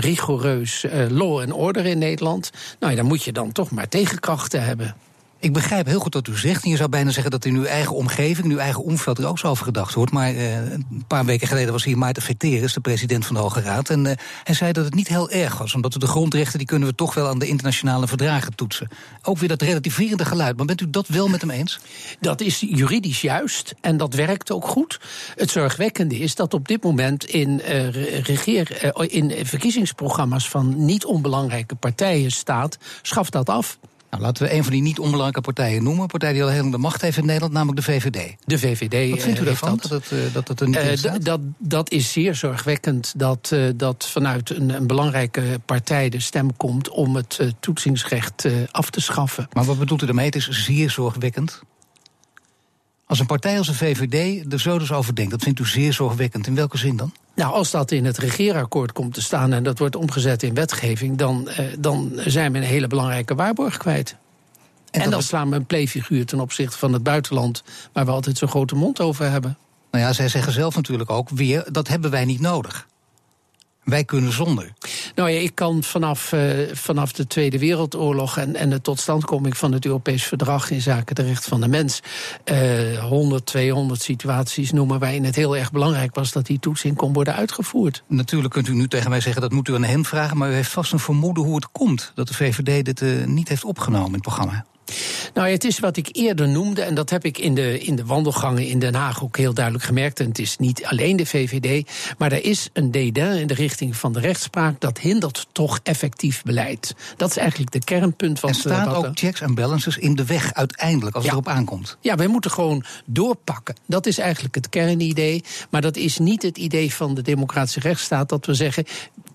rigoureus 0.00 0.84
law 1.08 1.38
en 1.38 1.52
order 1.52 1.86
in 1.86 1.98
Nederland. 1.98 2.50
Nou, 2.80 2.94
dan 2.94 3.06
moet 3.06 3.22
je 3.22 3.32
dan 3.32 3.52
toch 3.52 3.70
maar 3.70 3.88
tegenkrachten 3.88 4.64
hebben. 4.64 4.94
Ik 5.42 5.52
begrijp 5.52 5.86
heel 5.86 6.00
goed 6.00 6.14
wat 6.14 6.28
u 6.28 6.38
zegt. 6.38 6.64
En 6.64 6.70
je 6.70 6.76
zou 6.76 6.88
bijna 6.88 7.10
zeggen 7.10 7.30
dat 7.30 7.44
in 7.44 7.54
uw 7.54 7.64
eigen 7.64 7.94
omgeving, 7.94 8.46
in 8.46 8.52
uw 8.52 8.58
eigen 8.58 8.84
omveld 8.84 9.18
er 9.18 9.26
ook 9.26 9.38
zo 9.38 9.46
over 9.46 9.64
gedacht 9.64 9.94
wordt. 9.94 10.12
Maar 10.12 10.32
uh, 10.32 10.56
een 10.56 11.04
paar 11.06 11.24
weken 11.24 11.48
geleden 11.48 11.72
was 11.72 11.84
hier 11.84 11.98
Maarten 11.98 12.22
Veteris, 12.22 12.72
de 12.72 12.80
president 12.80 13.26
van 13.26 13.34
de 13.34 13.40
Hoge 13.40 13.60
Raad. 13.60 13.90
En 13.90 14.04
uh, 14.04 14.12
hij 14.44 14.54
zei 14.54 14.72
dat 14.72 14.84
het 14.84 14.94
niet 14.94 15.08
heel 15.08 15.30
erg 15.30 15.58
was. 15.58 15.74
Omdat 15.74 15.92
de 15.92 16.06
grondrechten, 16.06 16.58
die 16.58 16.66
kunnen 16.66 16.88
we 16.88 16.94
toch 16.94 17.14
wel 17.14 17.28
aan 17.28 17.38
de 17.38 17.46
internationale 17.46 18.06
verdragen 18.06 18.54
toetsen. 18.54 18.88
Ook 19.22 19.38
weer 19.38 19.48
dat 19.48 19.62
relativerende 19.62 20.24
geluid. 20.24 20.56
Maar 20.56 20.66
bent 20.66 20.80
u 20.80 20.90
dat 20.90 21.08
wel 21.08 21.28
met 21.28 21.40
hem 21.40 21.50
eens? 21.50 21.80
Dat 22.20 22.40
is 22.40 22.60
juridisch 22.60 23.20
juist. 23.20 23.74
En 23.80 23.96
dat 23.96 24.14
werkt 24.14 24.50
ook 24.50 24.66
goed. 24.66 25.00
Het 25.36 25.50
zorgwekkende 25.50 26.18
is 26.18 26.34
dat 26.34 26.54
op 26.54 26.68
dit 26.68 26.82
moment 26.82 27.24
in, 27.24 27.60
regeer, 28.22 28.92
in 29.12 29.46
verkiezingsprogramma's 29.46 30.48
van 30.48 30.84
niet 30.84 31.04
onbelangrijke 31.04 31.74
partijen 31.74 32.30
staat. 32.30 32.78
Schaf 33.02 33.30
dat 33.30 33.48
af. 33.48 33.78
Nou, 34.12 34.24
laten 34.24 34.46
we 34.46 34.54
een 34.54 34.62
van 34.62 34.72
die 34.72 34.82
niet 34.82 34.98
onbelangrijke 34.98 35.40
partijen 35.40 35.82
noemen. 35.82 36.02
Een 36.02 36.08
partij 36.08 36.32
die 36.32 36.42
al 36.42 36.48
heel 36.48 36.70
de 36.70 36.78
macht 36.78 37.02
heeft 37.02 37.16
in 37.16 37.26
Nederland, 37.26 37.52
namelijk 37.52 37.86
de 37.86 37.92
VVD. 37.92 38.36
De 38.44 38.58
VVD. 38.58 39.10
Wat 39.10 39.22
vindt 39.22 39.40
u 39.40 39.44
daarvan, 39.44 39.80
dat 39.82 39.90
het, 39.90 40.32
dat 40.32 40.48
het 40.48 40.60
er 40.60 40.66
niet 40.66 40.76
uh, 40.76 40.94
staat? 40.94 41.24
Dat, 41.24 41.40
dat 41.58 41.90
is 41.90 42.12
zeer 42.12 42.34
zorgwekkend 42.34 43.12
dat, 43.16 43.50
uh, 43.54 43.70
dat 43.76 44.08
vanuit 44.08 44.50
een, 44.50 44.70
een, 44.70 44.86
belangrijke 44.86 45.42
partij 45.64 46.08
de 46.08 46.20
stem 46.20 46.56
komt... 46.56 46.88
om 46.88 47.16
het 47.16 47.38
uh, 47.40 47.50
toetsingsrecht 47.60 48.46
af 48.70 48.90
te 48.90 49.00
schaffen. 49.00 49.48
Maar 49.52 49.64
wat 49.64 49.78
bedoelt 49.78 50.02
u 50.02 50.06
daarmee? 50.06 50.26
Het 50.26 50.36
is 50.36 50.48
zeer 50.48 50.90
zorgwekkend? 50.90 51.62
Als 53.12 53.20
een 53.20 53.26
partij 53.26 53.58
als 53.58 53.66
de 53.66 53.74
VVD 53.74 54.52
er 54.52 54.60
zo 54.60 54.78
dus 54.78 54.92
over 54.92 55.14
denkt, 55.14 55.30
dat 55.30 55.42
vindt 55.42 55.60
u 55.60 55.66
zeer 55.66 55.92
zorgwekkend. 55.92 56.46
In 56.46 56.54
welke 56.54 56.78
zin 56.78 56.96
dan? 56.96 57.12
Nou, 57.34 57.52
als 57.52 57.70
dat 57.70 57.90
in 57.90 58.04
het 58.04 58.18
regeerakkoord 58.18 58.92
komt 58.92 59.14
te 59.14 59.22
staan 59.22 59.52
en 59.52 59.62
dat 59.62 59.78
wordt 59.78 59.96
omgezet 59.96 60.42
in 60.42 60.54
wetgeving, 60.54 61.16
dan, 61.16 61.48
eh, 61.48 61.66
dan 61.78 62.12
zijn 62.14 62.52
we 62.52 62.58
een 62.58 62.64
hele 62.64 62.86
belangrijke 62.86 63.34
waarborg 63.34 63.76
kwijt. 63.76 64.16
En, 64.90 65.00
en 65.00 65.10
dan 65.10 65.22
slaan 65.22 65.50
we 65.50 65.56
een 65.56 65.66
playfiguur 65.66 66.26
ten 66.26 66.40
opzichte 66.40 66.78
van 66.78 66.92
het 66.92 67.02
buitenland, 67.02 67.62
waar 67.92 68.04
we 68.04 68.10
altijd 68.10 68.38
zo'n 68.38 68.48
grote 68.48 68.74
mond 68.74 69.00
over 69.00 69.30
hebben. 69.30 69.56
Nou 69.90 70.04
ja, 70.04 70.12
zij 70.12 70.28
zeggen 70.28 70.52
zelf 70.52 70.74
natuurlijk 70.74 71.10
ook 71.10 71.28
weer: 71.28 71.64
dat 71.72 71.88
hebben 71.88 72.10
wij 72.10 72.24
niet 72.24 72.40
nodig. 72.40 72.86
Wij 73.84 74.04
kunnen 74.04 74.32
zonder. 74.32 74.72
Nou 75.14 75.30
ja, 75.30 75.40
ik 75.40 75.54
kan 75.54 75.82
vanaf, 75.82 76.32
uh, 76.32 76.42
vanaf 76.72 77.12
de 77.12 77.26
Tweede 77.26 77.58
Wereldoorlog 77.58 78.36
en, 78.36 78.56
en 78.56 78.70
de 78.70 78.80
totstandkoming 78.80 79.56
van 79.56 79.72
het 79.72 79.84
Europees 79.84 80.24
Verdrag 80.24 80.70
in 80.70 80.80
zaken 80.80 81.14
de 81.14 81.22
recht 81.22 81.44
van 81.44 81.60
de 81.60 81.68
mens 81.68 82.00
uh, 82.44 82.98
100, 82.98 83.46
200 83.46 84.02
situaties 84.02 84.72
noemen 84.72 84.98
waarin 84.98 85.24
het 85.24 85.36
heel 85.36 85.56
erg 85.56 85.72
belangrijk 85.72 86.14
was 86.14 86.32
dat 86.32 86.46
die 86.46 86.58
toetsing 86.58 86.96
kon 86.96 87.12
worden 87.12 87.34
uitgevoerd. 87.34 88.02
Natuurlijk 88.06 88.54
kunt 88.54 88.68
u 88.68 88.74
nu 88.74 88.88
tegen 88.88 89.10
mij 89.10 89.20
zeggen 89.20 89.42
dat 89.42 89.52
moet 89.52 89.68
u 89.68 89.74
aan 89.74 89.84
hem 89.84 90.04
vragen, 90.04 90.36
maar 90.36 90.50
u 90.50 90.54
heeft 90.54 90.70
vast 90.70 90.92
een 90.92 90.98
vermoeden 90.98 91.44
hoe 91.44 91.54
het 91.54 91.68
komt 91.72 92.12
dat 92.14 92.28
de 92.28 92.34
VVD 92.34 92.84
dit 92.84 93.00
uh, 93.00 93.24
niet 93.26 93.48
heeft 93.48 93.64
opgenomen 93.64 94.06
in 94.06 94.12
het 94.12 94.22
programma. 94.22 94.64
Nou, 95.34 95.48
het 95.48 95.64
is 95.64 95.78
wat 95.78 95.96
ik 95.96 96.08
eerder 96.12 96.48
noemde, 96.48 96.82
en 96.82 96.94
dat 96.94 97.10
heb 97.10 97.24
ik 97.24 97.38
in 97.38 97.54
de, 97.54 97.78
in 97.78 97.96
de 97.96 98.04
wandelgangen 98.04 98.66
in 98.66 98.78
Den 98.78 98.94
Haag 98.94 99.22
ook 99.22 99.36
heel 99.36 99.54
duidelijk 99.54 99.84
gemerkt. 99.84 100.20
En 100.20 100.28
het 100.28 100.38
is 100.38 100.56
niet 100.56 100.84
alleen 100.84 101.16
de 101.16 101.26
VVD, 101.26 101.90
maar 102.18 102.32
er 102.32 102.44
is 102.44 102.68
een 102.72 102.90
dédain 102.90 103.40
in 103.40 103.46
de 103.46 103.54
richting 103.54 103.96
van 103.96 104.12
de 104.12 104.20
rechtspraak. 104.20 104.80
Dat 104.80 104.98
hindert 104.98 105.46
toch 105.52 105.80
effectief 105.82 106.42
beleid. 106.42 106.94
Dat 107.16 107.30
is 107.30 107.36
eigenlijk 107.36 107.70
de 107.70 107.84
kernpunt 107.84 108.40
van 108.40 108.48
Er 108.48 108.54
staat 108.54 108.94
ook 108.94 109.10
checks 109.14 109.40
en 109.40 109.54
balances 109.54 109.96
in 109.96 110.14
de 110.14 110.24
weg 110.24 110.54
uiteindelijk, 110.54 111.16
als 111.16 111.24
ja. 111.24 111.30
het 111.30 111.40
erop 111.40 111.56
aankomt. 111.56 111.96
Ja, 112.00 112.16
wij 112.16 112.26
moeten 112.26 112.50
gewoon 112.50 112.84
doorpakken. 113.04 113.76
Dat 113.86 114.06
is 114.06 114.18
eigenlijk 114.18 114.54
het 114.54 114.68
kernidee. 114.68 115.44
Maar 115.70 115.80
dat 115.80 115.96
is 115.96 116.18
niet 116.18 116.42
het 116.42 116.58
idee 116.58 116.94
van 116.94 117.14
de 117.14 117.22
democratische 117.22 117.80
rechtsstaat 117.80 118.28
dat 118.28 118.46
we 118.46 118.54
zeggen 118.54 118.84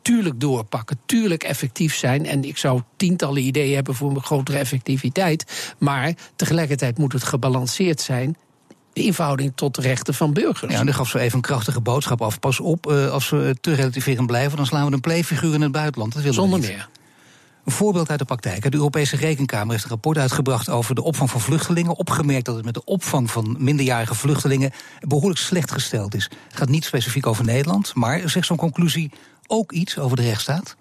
tuurlijk 0.08 0.40
doorpakken, 0.40 1.00
tuurlijk 1.06 1.44
effectief 1.44 1.96
zijn. 1.96 2.26
En 2.26 2.44
ik 2.44 2.58
zou 2.58 2.82
tientallen 2.96 3.42
ideeën 3.42 3.76
hebben 3.76 3.96
voor 3.96 4.10
een 4.16 4.24
grotere 4.24 4.58
effectiviteit. 4.58 5.74
Maar 5.78 6.14
tegelijkertijd 6.36 6.98
moet 6.98 7.14
het 7.14 7.24
gebalanceerd 7.24 8.02
zijn 8.02 8.38
in 8.94 9.14
verhouding 9.14 9.52
tot 9.56 9.76
de 9.76 9.82
rechten 9.82 10.14
van 10.14 10.34
burgers. 10.34 10.74
Ja, 10.74 10.80
en 10.80 10.86
dan 10.86 10.96
gaf 10.96 11.10
ze 11.10 11.20
even 11.20 11.36
een 11.36 11.42
krachtige 11.42 11.82
boodschap 11.82 12.22
af. 12.22 12.40
Pas 12.40 12.60
op, 12.60 12.92
uh, 12.92 13.10
als 13.10 13.30
we 13.30 13.56
te 13.62 13.74
relativerend 13.74 14.28
blijven, 14.28 14.58
dan 14.58 14.66
slaan 14.66 14.88
we 14.88 14.94
een 14.94 15.02
playfiguur 15.02 15.54
in 15.54 15.62
het 15.62 15.72
buitenland. 15.72 16.14
Dat 16.14 16.22
willen 16.22 16.36
Zonder 16.36 16.60
we 16.60 16.66
niet. 16.66 16.76
meer. 16.76 16.90
Een 17.66 17.74
voorbeeld 17.74 18.10
uit 18.10 18.20
de 18.20 18.26
praktijk. 18.26 18.72
De 18.72 18.78
Europese 18.78 19.16
Rekenkamer 19.16 19.72
heeft 19.72 19.84
een 19.84 19.90
rapport 19.90 20.18
uitgebracht 20.18 20.70
over 20.70 20.96
de 20.96 21.04
opvang 21.04 21.30
van 21.30 21.42
vluchtelingen. 21.42 21.98
Opgemerkt 21.98 22.46
dat 22.46 22.56
het 22.56 22.66
met 22.66 22.74
de 22.74 22.84
opvang 22.84 23.32
van 23.32 23.56
minderjarige 23.60 24.16
vluchtelingen 24.16 24.72
behoorlijk 25.00 25.40
slecht 25.40 25.72
gesteld 25.72 26.16
is. 26.16 26.24
Het 26.48 26.58
gaat 26.58 26.70
niet 26.70 26.86
specifiek 26.86 27.28
over 27.28 27.46
Nederland, 27.46 27.96
maar 27.96 28.30
zegt 28.30 28.48
zo'n 28.48 28.58
conclusie 28.58 29.12
ook 29.48 29.72
iets 29.72 29.98
over 29.98 30.18
de 30.18 30.24
rechtsstaat? 30.24 30.76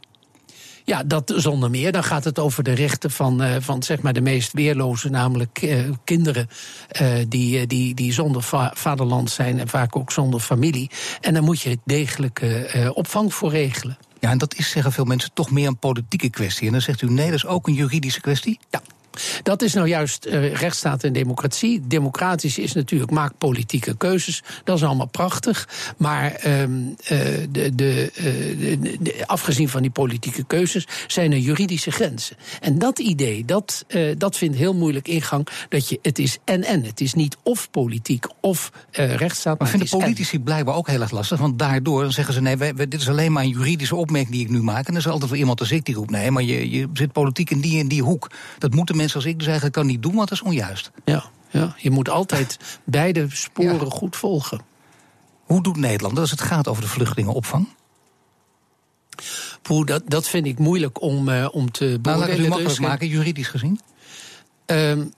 Ja, 0.85 1.03
dat 1.03 1.33
zonder 1.37 1.71
meer. 1.71 1.93
Dan 1.93 2.05
gaat 2.05 2.25
het 2.25 2.39
over 2.39 2.63
de 2.63 2.73
rechten 2.73 3.11
van, 3.11 3.43
uh, 3.43 3.57
van 3.61 3.83
zeg 3.83 4.01
maar 4.01 4.13
de 4.13 4.21
meest 4.21 4.53
weerlozen, 4.53 5.11
namelijk 5.11 5.63
uh, 5.63 5.91
kinderen 6.05 6.49
uh, 7.01 7.15
die, 7.29 7.67
die, 7.67 7.95
die 7.95 8.13
zonder 8.13 8.43
va 8.43 8.73
vaderland 8.75 9.31
zijn 9.31 9.61
en 9.61 9.69
vaak 9.69 9.97
ook 9.97 10.13
zonder 10.13 10.41
familie. 10.41 10.91
En 11.21 11.35
daar 11.35 11.43
moet 11.43 11.61
je 11.61 11.79
degelijke 11.85 12.91
opvang 12.95 13.35
voor 13.35 13.51
regelen. 13.51 13.99
Ja, 14.21 14.31
en 14.31 14.39
dat 14.39 14.55
is, 14.55 14.71
zeggen 14.71 14.93
veel 14.93 15.05
mensen, 15.05 15.31
toch 15.35 15.51
meer 15.51 15.67
een 15.67 15.79
politieke 15.79 16.31
kwestie. 16.31 16.67
En 16.67 16.73
dan 16.73 16.83
zegt 16.83 17.03
u 17.03 17.11
nee, 17.11 17.27
dat 17.27 17.35
is 17.35 17.47
ook 17.47 17.69
een 17.69 17.75
juridische 17.75 18.21
kwestie? 18.21 18.59
Ja. 18.71 18.83
Dat 19.43 19.63
is 19.63 19.75
nou 19.75 19.89
juist 19.89 20.27
uh, 20.27 20.55
rechtsstaat 20.55 21.05
en 21.05 21.13
democratie. 21.13 21.81
Democratisch 21.87 22.59
is 22.59 22.73
natuurlijk 22.73 23.11
maak 23.11 23.33
politieke 23.39 23.97
keuzes. 23.97 24.43
Dat 24.65 24.77
is 24.77 24.85
allemaal 24.85 25.07
prachtig. 25.07 25.69
Maar 25.97 26.41
um, 26.47 26.89
uh, 26.89 27.19
de, 27.51 27.75
de, 27.75 28.13
uh, 28.19 28.95
de, 29.01 29.27
afgezien 29.27 29.69
van 29.69 29.83
die 29.83 29.91
politieke 29.91 30.45
keuzes 30.45 30.87
zijn 31.07 31.33
er 31.33 31.39
juridische 31.39 31.91
grenzen. 31.91 32.37
En 32.61 32.79
dat 32.79 32.99
idee, 32.99 33.45
dat, 33.45 33.85
dat 34.19 34.37
vindt 34.37 34.57
heel 34.57 34.75
moeilijk 34.75 35.09
ingang. 35.09 35.49
Dat 35.69 35.89
je, 35.89 35.99
het 36.03 36.19
is 36.19 36.39
en-en. 36.45 36.85
Het 36.85 37.01
is 37.01 37.15
niet 37.15 37.37
of 37.43 37.71
politiek 37.71 38.27
of 38.41 38.73
rechtsstaat. 38.91 39.59
Maar, 39.59 39.69
maar 39.71 39.79
vinden 39.79 39.99
politici 39.99 40.37
en. 40.37 40.43
blijkbaar 40.43 40.75
ook 40.75 40.87
heel 40.87 41.01
erg 41.01 41.11
lastig. 41.11 41.39
Want 41.39 41.59
daardoor 41.59 42.13
zeggen 42.13 42.35
ze: 42.35 42.41
nee, 42.41 42.57
wij, 42.57 42.75
wij, 42.75 42.89
dit 42.89 43.01
is 43.01 43.09
alleen 43.09 43.33
maar 43.33 43.43
een 43.43 43.49
juridische 43.51 43.97
opmerking 43.97 44.33
die 44.33 44.45
ik 44.45 44.51
nu 44.51 44.63
maak. 44.63 44.87
En 44.87 44.93
er 44.93 44.99
is 44.99 45.09
altijd 45.09 45.31
wel 45.31 45.41
iemand 45.41 45.61
als 45.61 45.71
ik 45.71 45.85
die 45.85 45.95
roept: 45.95 46.11
nee, 46.11 46.31
maar 46.31 46.43
je, 46.43 46.71
je 46.71 46.89
zit 46.93 47.13
politiek 47.13 47.51
in 47.51 47.61
die 47.61 47.81
en 47.81 47.89
die 47.89 48.03
hoek. 48.03 48.31
Dat 48.59 48.75
moeten 48.75 48.97
mensen 48.97 49.06
als 49.15 49.25
ik 49.25 49.37
dus 49.37 49.47
eigenlijk 49.47 49.77
kan 49.77 49.87
niet 49.87 50.03
doen, 50.03 50.15
want 50.15 50.29
dat 50.29 50.39
is 50.39 50.45
onjuist. 50.45 50.91
Ja, 51.05 51.25
ja. 51.51 51.75
je 51.79 51.91
moet 51.91 52.09
altijd 52.09 52.59
beide 52.85 53.27
sporen 53.31 53.85
ja. 53.85 53.91
goed 53.91 54.17
volgen. 54.17 54.61
Hoe 55.45 55.63
doet 55.63 55.77
Nederland 55.77 56.19
als 56.19 56.31
het 56.31 56.41
gaat 56.41 56.69
over 56.69 56.83
de 56.83 56.89
vluchtelingenopvang? 56.89 57.69
Poeh, 59.63 59.87
dat, 59.87 60.03
dat 60.07 60.29
vind 60.29 60.47
ik 60.47 60.59
moeilijk 60.59 61.03
om, 61.03 61.29
uh, 61.29 61.49
om 61.53 61.71
te 61.71 61.85
beoordelen. 61.85 62.03
Nou, 62.03 62.19
laat 62.19 62.29
het 62.29 62.39
u 62.39 62.49
makkelijk 62.49 62.69
dus, 62.69 62.79
maken, 62.79 63.09
juridisch 63.09 63.49
gezien. 63.49 63.81
Um, 64.67 65.13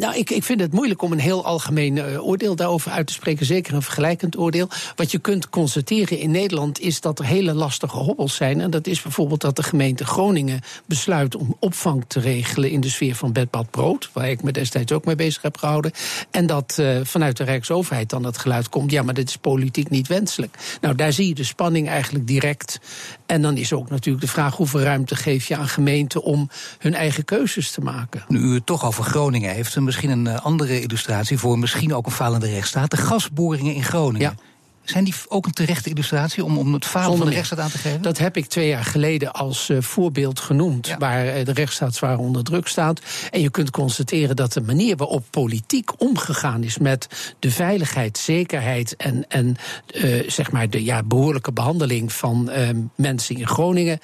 Nou, 0.00 0.16
ik, 0.16 0.30
ik 0.30 0.44
vind 0.44 0.60
het 0.60 0.72
moeilijk 0.72 1.02
om 1.02 1.12
een 1.12 1.18
heel 1.18 1.44
algemeen 1.44 1.96
uh, 1.96 2.26
oordeel 2.26 2.56
daarover 2.56 2.90
uit 2.90 3.06
te 3.06 3.12
spreken. 3.12 3.46
Zeker 3.46 3.74
een 3.74 3.82
vergelijkend 3.82 4.38
oordeel. 4.38 4.68
Wat 4.96 5.10
je 5.10 5.18
kunt 5.18 5.48
constateren 5.48 6.18
in 6.18 6.30
Nederland 6.30 6.80
is 6.80 7.00
dat 7.00 7.18
er 7.18 7.24
hele 7.24 7.54
lastige 7.54 7.96
hobbels 7.96 8.34
zijn. 8.34 8.60
En 8.60 8.70
dat 8.70 8.86
is 8.86 9.02
bijvoorbeeld 9.02 9.40
dat 9.40 9.56
de 9.56 9.62
gemeente 9.62 10.04
Groningen 10.04 10.60
besluit 10.86 11.36
om 11.36 11.56
opvang 11.58 12.04
te 12.06 12.20
regelen 12.20 12.70
in 12.70 12.80
de 12.80 12.88
sfeer 12.88 13.14
van 13.14 13.32
bedbad 13.32 13.70
brood. 13.70 14.10
Waar 14.12 14.30
ik 14.30 14.42
me 14.42 14.52
destijds 14.52 14.92
ook 14.92 15.04
mee 15.04 15.14
bezig 15.14 15.42
heb 15.42 15.56
gehouden. 15.56 15.92
En 16.30 16.46
dat 16.46 16.76
uh, 16.80 17.00
vanuit 17.02 17.36
de 17.36 17.44
Rijksoverheid 17.44 18.10
dan 18.10 18.24
het 18.24 18.38
geluid 18.38 18.68
komt. 18.68 18.90
Ja, 18.90 19.02
maar 19.02 19.14
dit 19.14 19.28
is 19.28 19.36
politiek 19.36 19.90
niet 19.90 20.08
wenselijk. 20.08 20.56
Nou, 20.80 20.94
daar 20.94 21.12
zie 21.12 21.28
je 21.28 21.34
de 21.34 21.44
spanning 21.44 21.88
eigenlijk 21.88 22.26
direct. 22.26 22.80
En 23.26 23.42
dan 23.42 23.56
is 23.56 23.72
ook 23.72 23.90
natuurlijk 23.90 24.24
de 24.24 24.30
vraag 24.30 24.56
hoeveel 24.56 24.80
ruimte 24.80 25.16
geef 25.16 25.48
je 25.48 25.56
aan 25.56 25.68
gemeenten 25.68 26.22
om 26.22 26.50
hun 26.78 26.94
eigen 26.94 27.24
keuzes 27.24 27.70
te 27.70 27.80
maken. 27.80 28.24
Nu 28.28 28.38
u 28.38 28.54
het 28.54 28.66
toch 28.66 28.84
over 28.84 29.04
Groningen 29.04 29.54
heeft 29.54 29.72
misschien 29.86 30.10
een 30.10 30.26
eh, 30.26 30.44
andere 30.44 30.80
illustratie 30.80 31.38
voor 31.38 31.58
misschien 31.58 31.94
ook 31.94 32.06
een 32.06 32.12
falende 32.12 32.50
rechtsstaat. 32.50 32.90
De 32.90 32.96
gasboringen 32.96 33.74
in 33.74 33.84
Groningen. 33.84 34.20
Ja. 34.36 34.44
Zijn 34.82 35.04
die 35.04 35.14
ook 35.28 35.46
een 35.46 35.52
terechte 35.52 35.90
illustratie 35.90 36.44
om, 36.44 36.58
om 36.58 36.72
het 36.72 36.84
falen 36.84 37.18
van 37.18 37.26
de 37.26 37.32
rechtsstaat 37.32 37.58
aan 37.58 37.70
te 37.70 37.78
geven? 37.78 38.02
Dat 38.02 38.18
heb 38.18 38.36
ik 38.36 38.46
twee 38.46 38.68
jaar 38.68 38.84
geleden 38.84 39.32
als 39.32 39.68
uh, 39.68 39.80
voorbeeld 39.80 40.40
genoemd. 40.40 40.94
Waar 40.98 41.38
uh, 41.38 41.44
de 41.44 41.52
rechtsstaat 41.52 41.94
zwaar 41.94 42.18
onder 42.18 42.44
druk 42.44 42.66
staat. 42.66 43.00
En 43.30 43.40
je 43.40 43.50
kunt 43.50 43.70
constateren 43.70 44.36
dat 44.36 44.52
de 44.52 44.60
manier 44.60 44.96
waarop 44.96 45.24
politiek 45.30 46.00
omgegaan 46.00 46.62
is 46.62 46.78
met 46.78 47.34
de 47.38 47.50
veiligheid, 47.50 48.18
zekerheid 48.18 48.96
en, 48.96 49.24
en 49.28 49.56
uh, 49.94 50.30
zeg 50.30 50.50
maar 50.50 50.70
de 50.70 50.84
ja, 50.84 51.02
behoorlijke 51.02 51.52
behandeling 51.52 52.12
van 52.12 52.50
mensen 52.94 53.36
in 53.36 53.46
Groningen. 53.46 54.00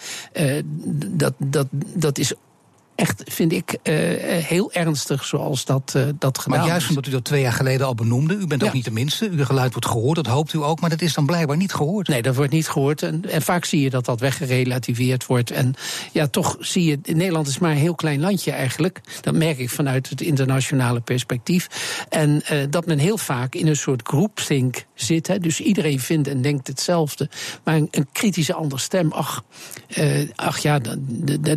dat, 1.10 1.34
dat, 1.38 1.66
dat 1.94 2.18
is 2.18 2.34
echt, 3.02 3.22
vind 3.26 3.52
ik, 3.52 3.70
uh, 3.72 3.94
heel 4.44 4.72
ernstig 4.72 5.24
zoals 5.24 5.64
dat, 5.64 5.92
uh, 5.96 6.04
dat 6.18 6.38
gedaan 6.38 6.58
Maar 6.58 6.68
juist 6.68 6.88
omdat 6.88 7.06
u 7.06 7.10
dat 7.10 7.24
twee 7.24 7.40
jaar 7.40 7.52
geleden 7.52 7.86
al 7.86 7.94
benoemde, 7.94 8.34
u 8.34 8.46
bent 8.46 8.64
ook 8.64 8.72
niet 8.72 8.84
de 8.84 8.90
minste, 8.90 9.30
uw 9.30 9.44
geluid 9.44 9.72
wordt 9.72 9.88
gehoord, 9.88 10.16
dat 10.16 10.26
hoopt 10.26 10.52
u 10.52 10.62
ook, 10.62 10.80
maar 10.80 10.90
dat 10.90 11.02
is 11.02 11.14
dan 11.14 11.26
blijkbaar 11.26 11.56
niet 11.56 11.72
gehoord. 11.74 12.08
Nee, 12.08 12.22
dat 12.22 12.34
wordt 12.36 12.52
niet 12.52 12.68
gehoord. 12.68 13.02
En, 13.02 13.30
en 13.30 13.42
vaak 13.42 13.64
zie 13.64 13.80
je 13.80 13.90
dat 13.90 14.04
dat 14.04 14.20
weggerelativeerd 14.20 15.26
wordt. 15.26 15.50
En 15.50 15.74
ja, 16.12 16.26
toch 16.26 16.56
zie 16.60 16.84
je, 16.84 16.98
Nederland 17.14 17.46
is 17.46 17.58
maar 17.58 17.70
een 17.70 17.76
heel 17.76 17.94
klein 17.94 18.20
landje 18.20 18.50
eigenlijk. 18.50 19.00
Dat 19.20 19.34
merk 19.34 19.58
ik 19.58 19.70
vanuit 19.70 20.08
het 20.08 20.20
internationale 20.20 21.00
perspectief. 21.00 21.68
En 22.08 22.42
uh, 22.52 22.64
dat 22.70 22.86
men 22.86 22.98
heel 22.98 23.18
vaak 23.18 23.54
in 23.54 23.66
een 23.66 23.76
soort 23.76 24.02
groupthink 24.04 24.84
zit. 24.94 25.26
Hè. 25.26 25.38
Dus 25.38 25.60
iedereen 25.60 26.00
vindt 26.00 26.28
en 26.28 26.42
denkt 26.42 26.66
hetzelfde. 26.66 27.28
Maar 27.64 27.74
een, 27.74 27.88
een 27.90 28.08
kritische 28.12 28.54
andere 28.54 28.80
stem, 28.80 29.12
ach, 29.12 29.44
ach 30.34 30.58
ja, 30.58 30.78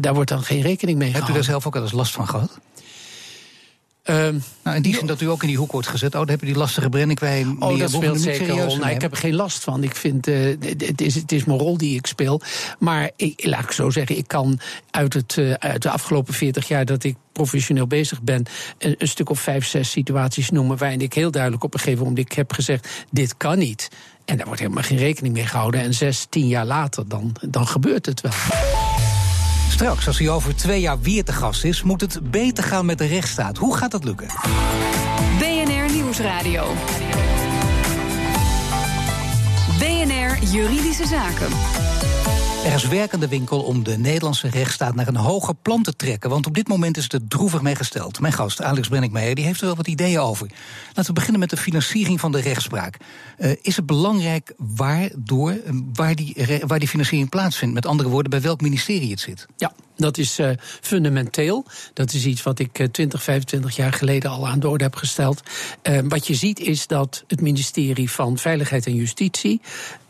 daar 0.02 0.14
wordt 0.14 0.30
dan 0.30 0.44
geen 0.44 0.62
rekening 0.62 0.98
mee 0.98 1.12
gehouden 1.12 1.35
daar 1.36 1.44
zelf 1.44 1.68
ook 1.68 1.74
wel 1.74 1.84
eens 1.84 1.92
last 1.92 2.14
van 2.14 2.28
gehad? 2.28 2.60
Um, 4.10 4.44
nou, 4.64 4.76
in 4.76 4.82
die 4.82 4.96
zin 4.96 5.06
dat 5.06 5.22
u 5.22 5.30
ook 5.30 5.42
in 5.42 5.48
die 5.48 5.58
hoek 5.58 5.72
wordt 5.72 5.88
gezet. 5.88 6.14
Oh, 6.14 6.20
dan 6.20 6.30
heb 6.30 6.40
je 6.40 6.46
die 6.46 6.56
lastige 6.56 6.90
Brennikwij. 6.90 7.46
Oh, 7.60 7.80
dat 7.80 7.92
speelt 7.92 8.22
zeker 8.22 8.50
een 8.50 8.66
rol. 8.66 8.78
Nou, 8.78 8.92
ik 8.92 9.02
heb 9.02 9.12
er 9.12 9.18
geen 9.18 9.36
last 9.36 9.64
van. 9.64 9.84
Ik 9.84 9.96
vind, 9.96 10.28
uh, 10.28 10.56
het, 10.78 11.02
is, 11.02 11.16
het 11.16 11.32
is 11.32 11.44
mijn 11.44 11.60
rol 11.60 11.78
die 11.78 11.98
ik 11.98 12.08
speel. 12.08 12.42
Maar 12.80 13.12
ik, 13.16 13.46
laat 13.46 13.64
ik 13.64 13.72
zo 13.72 13.90
zeggen, 13.90 14.18
ik 14.18 14.28
kan 14.28 14.60
uit, 14.92 15.14
het, 15.14 15.36
uh, 15.36 15.54
uit 15.54 15.82
de 15.82 15.90
afgelopen 15.90 16.34
40 16.34 16.68
jaar 16.68 16.86
dat 16.86 17.04
ik 17.04 17.16
professioneel 17.32 17.88
bezig 17.88 18.22
ben, 18.22 18.46
een, 18.78 18.96
een, 18.98 19.08
stuk 19.08 19.30
of 19.30 19.40
vijf, 19.40 19.66
zes 19.66 19.92
situaties 19.92 20.50
noemen 20.50 20.78
waarin 20.78 21.02
ik 21.02 21.14
heel 21.14 21.32
duidelijk 21.32 21.64
op 21.64 21.74
een 21.74 21.80
gegeven 21.80 22.06
moment 22.06 22.36
heb 22.36 22.54
gezegd: 22.54 22.88
dit 23.12 23.38
kan 23.38 23.58
niet. 23.58 23.90
En 24.26 24.38
daar 24.38 24.46
wordt 24.46 24.62
helemaal 24.62 24.84
geen 24.84 24.98
rekening 24.98 25.34
mee 25.34 25.46
gehouden. 25.46 25.82
En 25.82 25.94
zes, 25.94 26.28
tien 26.30 26.48
jaar 26.48 26.66
later, 26.66 27.08
dan, 27.08 27.36
dan 27.50 27.68
gebeurt 27.68 28.06
het 28.06 28.22
wel. 28.22 28.32
Straks, 29.76 30.08
als 30.08 30.20
hij 30.20 30.30
over 30.30 30.56
twee 30.56 30.80
jaar 30.80 31.00
weer 31.00 31.24
te 31.24 31.34
gast 31.34 31.64
is, 31.64 31.84
moet 31.84 32.02
het 32.02 32.32
beter 32.32 32.64
gaan 32.64 32.86
met 32.86 32.98
de 32.98 33.06
rechtsstaat. 33.06 33.58
Hoe 33.58 33.78
gaat 33.78 33.92
dat 33.92 34.04
lukken? 34.04 34.28
BNR 35.40 35.94
Nieuwsradio. 35.94 36.64
BNR 39.80 40.44
Juridische 40.52 41.08
Zaken. 41.08 41.48
Er 42.66 42.74
is 42.74 42.88
werkende 42.88 43.28
winkel 43.28 43.62
om 43.62 43.84
de 43.84 43.98
Nederlandse 43.98 44.50
rechtsstaat 44.50 44.96
naar 44.96 45.08
een 45.08 45.16
hoger 45.16 45.56
plan 45.56 45.84
te 45.84 45.96
trekken. 45.96 46.30
Want 46.30 46.46
op 46.46 46.54
dit 46.54 46.68
moment 46.68 46.98
is 46.98 47.04
het 47.04 47.14
er 47.14 47.28
droevig 47.28 47.62
mee 47.62 47.76
gesteld. 47.76 48.20
Mijn 48.20 48.34
gast, 48.34 48.62
Alex 48.62 48.88
Brenninkmeijer, 48.88 49.36
die 49.36 49.46
heeft 49.46 49.60
er 49.60 49.66
wel 49.66 49.76
wat 49.76 49.88
ideeën 49.88 50.20
over. 50.20 50.50
Laten 50.88 51.06
we 51.06 51.14
beginnen 51.14 51.40
met 51.40 51.50
de 51.50 51.58
financiering 51.58 52.20
van 52.20 52.32
de 52.32 52.42
rechtspraak. 52.42 52.98
Uh, 53.38 53.52
is 53.62 53.76
het 53.76 53.86
belangrijk 53.86 54.54
waardoor, 54.58 55.52
uh, 55.52 55.60
waar, 55.94 56.16
die, 56.16 56.36
waar 56.68 56.80
die 56.80 56.88
financiering 56.88 57.30
plaatsvindt? 57.30 57.74
Met 57.74 57.86
andere 57.86 58.10
woorden, 58.10 58.30
bij 58.30 58.42
welk 58.42 58.62
ministerie 58.62 59.12
het 59.12 59.20
zit? 59.20 59.46
Ja, 59.58 59.72
dat 59.96 60.18
is 60.18 60.40
uh, 60.40 60.50
fundamenteel. 60.82 61.66
Dat 61.94 62.14
is 62.14 62.26
iets 62.26 62.44
wat 62.44 62.60
ik 62.60 62.88
20, 62.92 63.24
25 63.24 63.76
jaar 63.76 63.94
geleden 63.94 64.30
al 64.30 64.48
aan 64.48 64.60
de 64.60 64.70
orde 64.70 64.84
heb 64.84 64.96
gesteld. 64.96 65.42
wat 66.08 66.28
je 66.28 66.36
ziet 66.36 66.60
is 66.60 66.88
dat 66.88 67.24
het 67.28 67.42
ministerie 67.42 68.12
van 68.12 68.38
Veiligheid 68.38 68.86
en 68.86 68.96
Justitie 68.96 69.62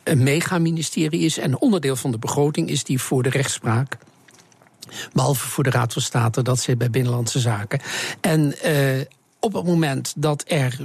een 0.04 0.24
megaministerie 0.24 1.22
is 1.22 1.38
en 1.38 1.60
onderdeel 1.60 1.96
van 1.96 2.12
de 2.12 2.18
begroting 2.18 2.70
is 2.70 2.84
die 2.84 3.02
voor 3.02 3.24
de 3.24 3.30
rechtspraak. 3.30 3.98
Behalve 5.14 5.48
voor 5.48 5.64
de 5.64 5.70
Raad 5.70 5.94
van 5.94 6.02
State, 6.02 6.42
dat 6.42 6.60
zit 6.60 6.78
bij 6.78 6.90
Binnenlandse 6.90 7.40
Zaken. 7.40 7.82
En 8.22 8.56
op 9.40 9.54
het 9.54 9.66
moment 9.66 10.14
dat 10.18 10.44
er 10.48 10.78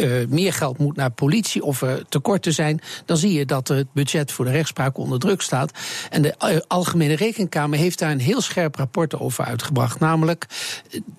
uh, 0.00 0.26
meer 0.28 0.52
geld 0.52 0.78
moet 0.78 0.96
naar 0.96 1.10
politie 1.10 1.62
of 1.62 1.82
er 1.82 2.04
tekorten 2.08 2.52
zijn, 2.52 2.80
dan 3.04 3.16
zie 3.16 3.32
je 3.32 3.46
dat 3.46 3.68
het 3.68 3.92
budget 3.92 4.32
voor 4.32 4.44
de 4.44 4.50
rechtspraak 4.50 4.98
onder 4.98 5.18
druk 5.18 5.40
staat. 5.40 5.72
En 6.10 6.22
de 6.22 6.34
uh, 6.44 6.58
Algemene 6.68 7.14
Rekenkamer 7.14 7.78
heeft 7.78 7.98
daar 7.98 8.10
een 8.10 8.20
heel 8.20 8.40
scherp 8.40 8.74
rapport 8.74 9.18
over 9.18 9.44
uitgebracht. 9.44 10.00
Namelijk, 10.00 10.46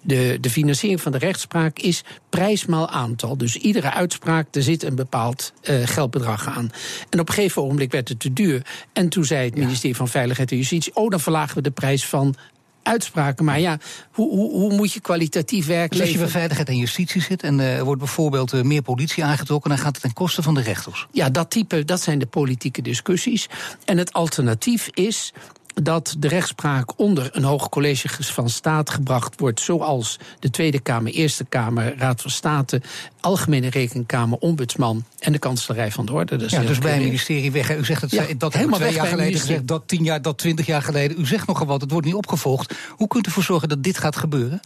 de, 0.01 0.37
de 0.41 0.49
financiering 0.49 1.01
van 1.01 1.11
de 1.11 1.17
rechtspraak 1.17 1.79
is 1.79 2.03
prijsmaal 2.29 2.89
aantal. 2.89 3.37
Dus 3.37 3.55
iedere 3.55 3.91
uitspraak, 3.91 4.55
er 4.55 4.63
zit 4.63 4.83
een 4.83 4.95
bepaald 4.95 5.53
uh, 5.63 5.87
geldbedrag 5.87 6.47
aan. 6.47 6.71
En 7.09 7.19
op 7.19 7.27
een 7.27 7.33
gegeven 7.33 7.63
ogenblik 7.63 7.91
werd 7.91 8.09
het 8.09 8.19
te 8.19 8.33
duur. 8.33 8.65
En 8.93 9.09
toen 9.09 9.25
zei 9.25 9.45
het 9.45 9.57
ministerie 9.57 9.95
van 9.95 10.07
Veiligheid 10.07 10.51
en 10.51 10.57
Justitie: 10.57 10.95
Oh, 10.95 11.09
dan 11.09 11.19
verlagen 11.19 11.55
we 11.55 11.61
de 11.61 11.71
prijs 11.71 12.05
van 12.05 12.35
uitspraken. 12.83 13.45
Maar 13.45 13.59
ja, 13.59 13.77
hoe, 14.11 14.29
hoe, 14.29 14.51
hoe 14.51 14.73
moet 14.73 14.93
je 14.93 14.99
kwalitatief 14.99 15.65
werk 15.65 15.91
dus 15.91 15.99
als 15.99 16.09
je 16.11 16.17
bij 16.17 16.27
veiligheid 16.27 16.69
en 16.69 16.77
justitie 16.77 17.21
zit 17.21 17.43
en 17.43 17.59
er 17.59 17.77
uh, 17.77 17.81
wordt 17.81 17.99
bijvoorbeeld 17.99 18.53
uh, 18.53 18.61
meer 18.61 18.81
politie 18.81 19.23
aangetrokken, 19.23 19.69
dan 19.69 19.79
gaat 19.79 19.93
het 19.93 20.01
ten 20.01 20.13
koste 20.13 20.41
van 20.41 20.53
de 20.53 20.61
rechters. 20.61 21.07
Ja, 21.11 21.29
dat 21.29 21.49
type, 21.49 21.85
dat 21.85 22.01
zijn 22.01 22.19
de 22.19 22.25
politieke 22.25 22.81
discussies. 22.81 23.49
En 23.85 23.97
het 23.97 24.13
alternatief 24.13 24.89
is 24.93 25.33
dat 25.73 26.15
de 26.17 26.27
rechtspraak 26.27 26.99
onder 26.99 27.29
een 27.31 27.43
hoog 27.43 27.69
college 27.69 28.07
van 28.23 28.49
staat 28.49 28.89
gebracht 28.89 29.39
wordt, 29.39 29.59
zoals 29.59 30.19
de 30.39 30.49
Tweede 30.49 30.79
Kamer, 30.79 31.11
Eerste 31.11 31.45
Kamer, 31.45 31.97
Raad 31.97 32.21
van 32.21 32.31
State, 32.31 32.81
Algemene 33.19 33.69
Rekenkamer, 33.69 34.37
Ombudsman 34.37 35.05
en 35.19 35.31
de 35.31 35.39
Kanselarij 35.39 35.91
van 35.91 36.05
de 36.05 36.13
Orde. 36.13 36.35
Dus, 36.35 36.51
ja, 36.51 36.61
dus 36.61 36.79
bij 36.79 36.95
een 36.95 37.03
ministerie 37.03 37.51
weg. 37.51 37.77
U 37.77 37.85
zegt 37.85 38.01
het, 38.01 38.11
ja, 38.11 38.25
dat 38.37 38.53
helemaal 38.53 38.79
twee 38.79 38.93
jaar 38.93 39.07
geleden 39.07 39.39
gezegd, 39.39 39.67
dat 39.67 39.87
tien 39.87 40.03
jaar, 40.03 40.21
dat 40.21 40.37
twintig 40.37 40.65
jaar 40.65 40.81
geleden. 40.81 41.19
U 41.19 41.25
zegt 41.25 41.47
nogal 41.47 41.65
wat, 41.65 41.81
het 41.81 41.91
wordt 41.91 42.05
niet 42.05 42.15
opgevolgd. 42.15 42.75
Hoe 42.89 43.07
kunt 43.07 43.25
u 43.25 43.27
ervoor 43.27 43.43
zorgen 43.43 43.69
dat 43.69 43.83
dit 43.83 43.97
gaat 43.97 44.15
gebeuren? 44.15 44.59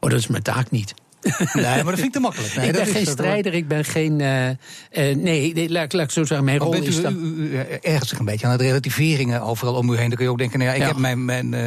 Oh, 0.00 0.10
dat 0.10 0.18
is 0.18 0.26
mijn 0.26 0.42
taak 0.42 0.70
niet. 0.70 0.94
Nee, 1.52 1.64
maar 1.64 1.84
dat 1.84 1.94
vind 1.94 2.06
ik 2.06 2.12
te 2.12 2.20
makkelijk. 2.20 2.54
Nee, 2.54 2.66
ik 2.66 2.72
ben 2.72 2.86
geen 2.86 3.06
strijder, 3.06 3.54
ik 3.54 3.68
ben 3.68 3.84
geen. 3.84 4.20
Uh, 4.20 4.48
uh, 4.48 4.56
nee, 4.92 5.52
nee 5.54 5.70
laat, 5.70 5.92
laat, 5.92 6.04
ik 6.04 6.10
zo 6.10 6.24
zeggen, 6.24 6.44
mijn 6.44 6.58
rol 6.58 6.70
bent 6.70 6.84
u, 6.84 6.88
is. 6.88 7.02
Dan... 7.02 7.14
U, 7.14 7.58
u, 7.82 7.98
zich 8.00 8.18
een 8.18 8.24
beetje 8.24 8.46
aan 8.46 8.52
het 8.52 8.60
relativeringen 8.60 9.42
overal 9.42 9.74
om 9.74 9.90
u 9.90 9.96
heen. 9.96 10.08
Dan 10.08 10.16
kun 10.16 10.24
je 10.24 10.30
ook 10.30 10.38
denken: 10.38 10.58
nou 10.58 10.70
ja, 10.70 10.76
ik 10.76 10.82
ja. 10.82 10.88
heb 10.88 10.96
mijn, 10.96 11.24
mijn, 11.24 11.52
uh, 11.52 11.60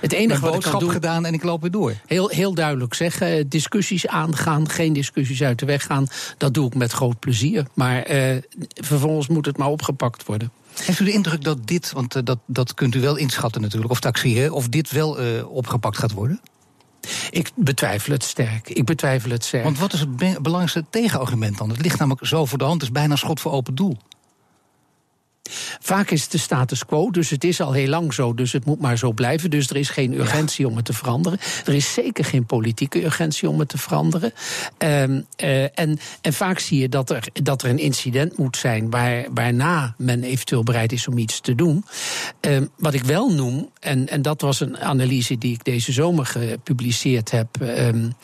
het 0.00 0.12
enige 0.12 0.26
mijn 0.26 0.40
wat 0.40 0.52
boodschap 0.52 0.82
ik 0.82 0.90
gedaan 0.90 1.26
en 1.26 1.34
ik 1.34 1.42
loop 1.42 1.60
weer 1.60 1.70
door. 1.70 1.94
Heel, 2.06 2.28
heel 2.28 2.54
duidelijk 2.54 2.94
zeggen: 2.94 3.48
discussies 3.48 4.06
aangaan, 4.06 4.68
geen 4.68 4.92
discussies 4.92 5.42
uit 5.42 5.58
de 5.58 5.66
weg 5.66 5.82
gaan. 5.84 6.06
Dat 6.38 6.54
doe 6.54 6.66
ik 6.66 6.74
met 6.74 6.92
groot 6.92 7.18
plezier. 7.18 7.66
Maar 7.74 8.06
vervolgens 8.74 9.28
moet 9.28 9.46
het 9.46 9.56
maar 9.56 9.68
opgepakt 9.68 10.26
worden. 10.26 10.50
Heeft 10.84 11.00
u 11.00 11.04
de 11.04 11.12
indruk 11.12 11.44
dat 11.44 11.66
dit, 11.66 11.92
want 11.92 12.26
dat, 12.26 12.38
dat 12.46 12.74
kunt 12.74 12.94
u 12.94 13.00
wel 13.00 13.16
inschatten 13.16 13.60
natuurlijk, 13.60 13.90
of 13.90 14.00
taxeren, 14.00 14.52
of 14.52 14.68
dit 14.68 14.90
wel 14.90 15.18
opgepakt 15.44 15.98
gaat 15.98 16.12
worden? 16.12 16.40
Ik 17.30 17.50
betwijfel 17.54 18.12
het 18.12 18.24
sterk. 18.24 18.68
Ik 18.68 18.84
betwijfel 18.84 19.30
het 19.30 19.44
sterk. 19.44 19.64
Want 19.64 19.78
wat 19.78 19.92
is 19.92 20.00
het 20.00 20.16
belangrijkste 20.16 20.84
tegenargument 20.90 21.58
dan? 21.58 21.68
Het 21.70 21.82
ligt 21.82 21.98
namelijk 21.98 22.26
zo 22.26 22.44
voor 22.44 22.58
de 22.58 22.64
hand, 22.64 22.80
het 22.80 22.90
is 22.90 22.96
bijna 22.96 23.16
schot 23.16 23.40
voor 23.40 23.52
open 23.52 23.74
doel. 23.74 23.96
Vaak 25.80 26.10
is 26.10 26.22
het 26.22 26.30
de 26.30 26.38
status 26.38 26.86
quo, 26.86 27.10
dus 27.10 27.30
het 27.30 27.44
is 27.44 27.60
al 27.60 27.72
heel 27.72 27.88
lang 27.88 28.14
zo, 28.14 28.34
dus 28.34 28.52
het 28.52 28.64
moet 28.64 28.80
maar 28.80 28.98
zo 28.98 29.12
blijven. 29.12 29.50
Dus 29.50 29.70
er 29.70 29.76
is 29.76 29.88
geen 29.88 30.12
urgentie 30.12 30.64
ja. 30.64 30.70
om 30.70 30.76
het 30.76 30.84
te 30.84 30.92
veranderen. 30.92 31.38
Er 31.64 31.74
is 31.74 31.92
zeker 31.92 32.24
geen 32.24 32.46
politieke 32.46 33.04
urgentie 33.04 33.48
om 33.48 33.58
het 33.58 33.68
te 33.68 33.78
veranderen. 33.78 34.32
Um, 34.78 35.26
uh, 35.42 35.62
en, 35.62 35.98
en 36.20 36.32
vaak 36.32 36.58
zie 36.58 36.80
je 36.80 36.88
dat 36.88 37.10
er, 37.10 37.28
dat 37.32 37.62
er 37.62 37.70
een 37.70 37.78
incident 37.78 38.38
moet 38.38 38.56
zijn 38.56 38.90
waar, 38.90 39.26
waarna 39.34 39.94
men 39.98 40.22
eventueel 40.22 40.62
bereid 40.62 40.92
is 40.92 41.08
om 41.08 41.18
iets 41.18 41.40
te 41.40 41.54
doen. 41.54 41.84
Um, 42.40 42.70
wat 42.76 42.94
ik 42.94 43.04
wel 43.04 43.32
noem, 43.32 43.70
en, 43.80 44.08
en 44.08 44.22
dat 44.22 44.40
was 44.40 44.60
een 44.60 44.78
analyse 44.78 45.38
die 45.38 45.52
ik 45.52 45.64
deze 45.64 45.92
zomer 45.92 46.26
gepubliceerd 46.26 47.30
heb, 47.30 47.48
um, 47.60 48.14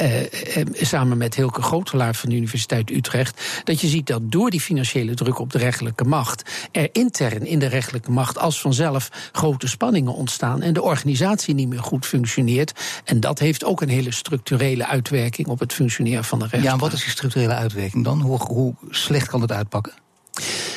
uh, 0.00 0.66
samen 0.72 1.18
met 1.18 1.34
Hilke 1.34 1.62
Grotelaar 1.62 2.14
van 2.14 2.28
de 2.28 2.36
Universiteit 2.36 2.90
Utrecht, 2.90 3.62
dat 3.64 3.80
je 3.80 3.88
ziet 3.88 4.06
dat 4.06 4.20
door 4.24 4.50
die 4.50 4.60
financiële 4.60 5.14
druk 5.14 5.38
op 5.38 5.52
de 5.52 5.58
rechterlijke 5.58 6.04
macht 6.04 6.50
er 6.72 6.88
intern 6.92 7.46
in 7.46 7.58
de 7.58 7.66
rechterlijke 7.66 8.10
macht 8.10 8.38
als 8.38 8.60
vanzelf 8.60 9.08
grote 9.32 9.68
spanningen 9.68 10.14
ontstaan 10.14 10.62
en 10.62 10.72
de 10.72 10.82
organisatie 10.82 11.54
niet 11.54 11.68
meer 11.68 11.82
goed 11.82 12.06
functioneert. 12.06 12.72
En 13.04 13.20
dat 13.20 13.38
heeft 13.38 13.64
ook 13.64 13.80
een 13.80 13.88
hele 13.88 14.12
structurele 14.12 14.86
uitwerking 14.86 15.48
op 15.48 15.58
het 15.58 15.72
functioneren 15.72 16.24
van 16.24 16.38
de 16.38 16.44
rechtspraak. 16.44 16.74
Ja, 16.74 16.82
en 16.82 16.88
wat 16.88 16.92
is 16.92 17.02
die 17.02 17.12
structurele 17.12 17.54
uitwerking 17.54 18.04
dan? 18.04 18.20
Hoe, 18.20 18.38
hoe 18.38 18.74
slecht 18.90 19.28
kan 19.28 19.40
het 19.40 19.52
uitpakken? 19.52 19.92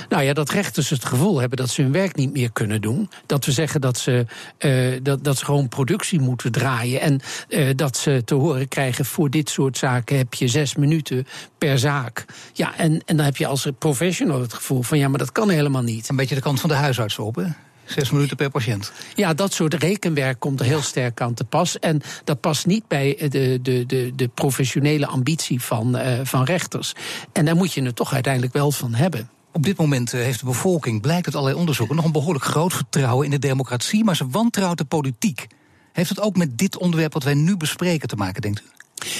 Nou 0.09 0.23
ja, 0.23 0.33
dat 0.33 0.49
rechters 0.49 0.89
het 0.89 1.05
gevoel 1.05 1.39
hebben 1.39 1.57
dat 1.57 1.69
ze 1.69 1.81
hun 1.81 1.91
werk 1.91 2.15
niet 2.15 2.33
meer 2.33 2.51
kunnen 2.51 2.81
doen. 2.81 3.09
Dat 3.25 3.45
we 3.45 3.51
zeggen 3.51 3.81
dat 3.81 3.97
ze, 3.97 4.25
uh, 4.59 4.99
dat, 5.03 5.23
dat 5.23 5.37
ze 5.37 5.45
gewoon 5.45 5.69
productie 5.69 6.19
moeten 6.19 6.51
draaien. 6.51 7.01
En 7.01 7.19
uh, 7.49 7.69
dat 7.75 7.97
ze 7.97 8.21
te 8.25 8.35
horen 8.35 8.67
krijgen: 8.67 9.05
voor 9.05 9.29
dit 9.29 9.49
soort 9.49 9.77
zaken 9.77 10.17
heb 10.17 10.33
je 10.33 10.47
zes 10.47 10.75
minuten 10.75 11.27
per 11.57 11.79
zaak. 11.79 12.25
Ja, 12.53 12.77
en, 12.77 13.01
en 13.05 13.15
dan 13.17 13.25
heb 13.25 13.37
je 13.37 13.47
als 13.47 13.67
professional 13.79 14.41
het 14.41 14.53
gevoel 14.53 14.81
van: 14.81 14.97
ja, 14.97 15.07
maar 15.07 15.19
dat 15.19 15.31
kan 15.31 15.49
helemaal 15.49 15.83
niet. 15.83 16.09
Een 16.09 16.15
beetje 16.15 16.35
de 16.35 16.41
kant 16.41 16.59
van 16.59 16.69
de 16.69 16.75
huisarts 16.75 17.19
op, 17.19 17.35
hè? 17.35 17.45
Zes 17.85 18.11
minuten 18.11 18.37
per 18.37 18.49
patiënt. 18.49 18.91
Ja, 19.15 19.33
dat 19.33 19.53
soort 19.53 19.73
rekenwerk 19.73 20.39
komt 20.39 20.59
er 20.59 20.65
heel 20.65 20.81
sterk 20.81 21.21
aan 21.21 21.33
te 21.33 21.43
pas. 21.43 21.79
En 21.79 22.01
dat 22.23 22.39
past 22.39 22.65
niet 22.65 22.87
bij 22.87 23.15
de, 23.29 23.59
de, 23.61 23.85
de, 23.85 24.11
de 24.15 24.27
professionele 24.27 25.07
ambitie 25.07 25.61
van, 25.61 25.95
uh, 25.95 26.19
van 26.23 26.43
rechters. 26.43 26.93
En 27.31 27.45
daar 27.45 27.55
moet 27.55 27.73
je 27.73 27.83
het 27.83 27.95
toch 27.95 28.13
uiteindelijk 28.13 28.53
wel 28.53 28.71
van 28.71 28.93
hebben. 28.93 29.29
Op 29.55 29.63
dit 29.63 29.77
moment 29.77 30.13
eh, 30.13 30.21
heeft 30.21 30.39
de 30.39 30.45
bevolking, 30.45 31.01
blijkt 31.01 31.25
uit 31.25 31.35
allerlei 31.35 31.59
onderzoeken, 31.59 31.95
nog 31.95 32.05
een 32.05 32.11
behoorlijk 32.11 32.45
groot 32.45 32.73
vertrouwen 32.73 33.25
in 33.25 33.31
de 33.31 33.39
democratie, 33.39 34.03
maar 34.03 34.15
ze 34.15 34.27
wantrouwt 34.27 34.77
de 34.77 34.85
politiek. 34.85 35.47
Heeft 35.91 36.09
het 36.09 36.19
ook 36.19 36.35
met 36.35 36.57
dit 36.57 36.77
onderwerp 36.77 37.13
wat 37.13 37.23
wij 37.23 37.33
nu 37.33 37.57
bespreken 37.57 38.07
te 38.07 38.15
maken, 38.15 38.41
denkt 38.41 38.61
u? 38.61 38.63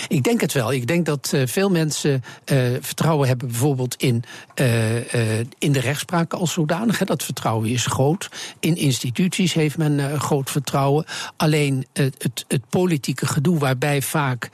Ik 0.08 0.24
denk 0.24 0.42
het 0.42 0.54
wel. 0.54 0.74
Ik 0.74 0.88
denk 0.88 1.06
dat 1.06 1.32
uh, 1.36 1.42
veel 1.46 1.70
mensen 1.70 2.24
uh, 2.51 2.58
vertrouwen 2.82 3.27
hebben 3.27 3.48
bijvoorbeeld 3.48 3.96
in, 3.96 4.24
uh, 4.56 5.39
in 5.39 5.72
de 5.72 5.80
rechtspraak 5.80 6.34
als 6.34 6.54
zodanig. 6.54 6.98
Dat 6.98 7.24
vertrouwen 7.24 7.70
is 7.70 7.86
groot. 7.86 8.30
In 8.60 8.75
instituties 8.75 9.54
heeft 9.54 9.77
men 9.77 10.20
groot 10.20 10.50
vertrouwen. 10.50 11.06
Alleen 11.38 11.86
het, 11.94 12.24
het, 12.24 12.46
het, 12.48 12.70
politieke 12.70 13.25
gedoe 13.25 13.60
waarbij 13.60 14.01
vaak 14.01 14.50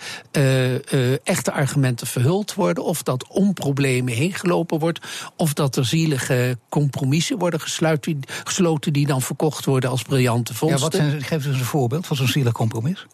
echte 1.24 1.52
argumenten 1.52 2.08
verhuld 2.08 2.54
worden... 2.54 2.84
of 2.84 3.04
dat 3.04 3.28
om 3.28 3.54
problemen 3.54 4.14
heen 4.14 4.34
gelopen 4.34 4.80
wordt... 4.80 5.00
of 5.36 5.54
dat 5.54 5.76
er 5.76 5.86
zielige 5.86 6.58
compromissen 6.70 7.38
worden 7.38 7.60
gesluiten, 7.60 8.20
gesloten... 8.44 8.94
die 8.94 9.08
dan 9.08 9.22
verkocht 9.22 9.66
worden 9.66 9.90
als 9.90 10.02
briljante 10.02 10.54
vondsten. 10.54 10.92
Ja, 10.92 10.98
wat 10.98 11.12
zijn, 11.12 11.24
geef 11.24 11.46
eens 11.46 11.60
een 11.60 11.66
voorbeeld 11.66 12.08
van 12.08 12.16
zo'n 12.16 12.28
zielig 12.28 12.54
compromis. 12.54 13.06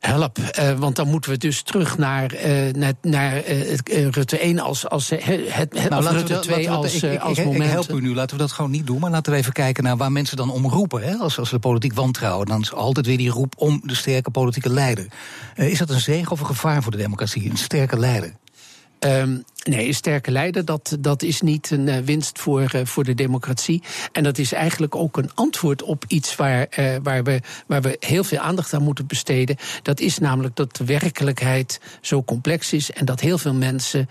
Help, 0.00 0.38
uh, 0.38 0.78
want 0.78 0.96
dan 0.96 1.08
moeten 1.08 1.30
we 1.30 1.36
dus 1.36 1.62
terug 1.62 1.98
naar, 1.98 2.34
uh, 2.34 2.72
naar, 2.72 2.92
naar 3.02 3.48
uh, 3.48 4.08
Rutte 4.10 4.38
1 4.38 4.58
als, 4.58 4.88
als 4.88 5.08
het, 5.08 5.24
het 5.24 5.88
nou, 5.88 6.06
Rutte 6.06 6.34
we, 6.34 6.40
2 6.40 6.70
als, 6.70 6.94
ik, 6.94 7.12
ik, 7.12 7.20
als 7.20 7.38
ik, 7.38 7.44
moment. 7.44 7.64
Ik 7.64 7.70
help 7.70 7.90
u 7.90 8.00
nu, 8.00 8.14
laten 8.14 8.36
we 8.36 8.42
dat 8.42 8.52
gewoon 8.52 8.70
niet 8.70 8.86
doen. 8.86 9.00
Maar 9.00 9.10
laten 9.10 9.32
we 9.32 9.38
even 9.38 9.52
kijken 9.52 9.84
naar 9.84 9.96
waar 9.96 10.12
mensen 10.12 10.36
dan 10.36 10.50
om 10.50 10.66
roepen. 10.66 11.02
Hè? 11.02 11.14
Als, 11.14 11.38
als 11.38 11.50
de 11.50 11.58
politiek 11.58 11.94
wantrouwen, 11.94 12.46
dan 12.46 12.60
is 12.60 12.72
altijd 12.72 13.06
weer 13.06 13.16
die 13.16 13.30
roep 13.30 13.54
om 13.56 13.80
de 13.84 13.94
sterke 13.94 14.30
politieke 14.30 14.70
leider. 14.70 15.06
is 15.54 15.78
dat 15.78 15.90
een 15.90 16.00
zegen 16.00 16.32
of 16.32 16.40
een 16.40 16.46
gevaar 16.46 16.82
voor 16.82 16.92
de 16.92 16.98
democratie? 16.98 17.50
Een 17.50 17.56
sterke 17.56 17.98
leider? 17.98 18.34
Um, 19.00 19.44
nee, 19.64 19.86
een 19.86 19.94
sterke 19.94 20.30
leider, 20.30 20.64
dat, 20.64 20.96
dat 21.00 21.22
is 21.22 21.40
niet 21.40 21.70
een 21.70 21.86
uh, 21.86 21.96
winst 21.98 22.38
voor, 22.38 22.72
uh, 22.74 22.80
voor 22.84 23.04
de 23.04 23.14
democratie. 23.14 23.82
En 24.12 24.22
dat 24.22 24.38
is 24.38 24.52
eigenlijk 24.52 24.94
ook 24.94 25.16
een 25.16 25.30
antwoord 25.34 25.82
op 25.82 26.04
iets 26.08 26.36
waar, 26.36 26.66
uh, 26.78 26.96
waar, 27.02 27.24
we, 27.24 27.40
waar 27.66 27.82
we 27.82 27.96
heel 28.00 28.24
veel 28.24 28.38
aandacht 28.38 28.74
aan 28.74 28.82
moeten 28.82 29.06
besteden. 29.06 29.56
Dat 29.82 30.00
is 30.00 30.18
namelijk 30.18 30.56
dat 30.56 30.76
de 30.76 30.84
werkelijkheid 30.84 31.80
zo 32.00 32.22
complex 32.22 32.72
is 32.72 32.90
en 32.90 33.04
dat 33.04 33.20
heel 33.20 33.38
veel 33.38 33.54
mensen 33.54 34.08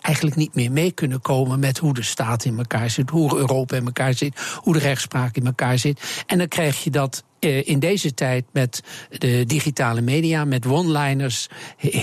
eigenlijk 0.00 0.36
niet 0.36 0.54
meer 0.54 0.72
mee 0.72 0.92
kunnen 0.92 1.20
komen 1.20 1.58
met 1.58 1.78
hoe 1.78 1.94
de 1.94 2.02
staat 2.02 2.44
in 2.44 2.58
elkaar 2.58 2.90
zit, 2.90 3.10
hoe 3.10 3.36
Europa 3.36 3.76
in 3.76 3.84
elkaar 3.84 4.14
zit, 4.14 4.40
hoe 4.54 4.72
de 4.72 4.78
rechtspraak 4.78 5.36
in 5.36 5.46
elkaar 5.46 5.78
zit. 5.78 6.22
En 6.26 6.38
dan 6.38 6.48
krijg 6.48 6.84
je 6.84 6.90
dat 6.90 7.24
in 7.64 7.78
deze 7.78 8.14
tijd 8.14 8.44
met 8.52 8.82
de 9.18 9.44
digitale 9.46 10.00
media, 10.00 10.44
met 10.44 10.66
one-liners, 10.66 11.48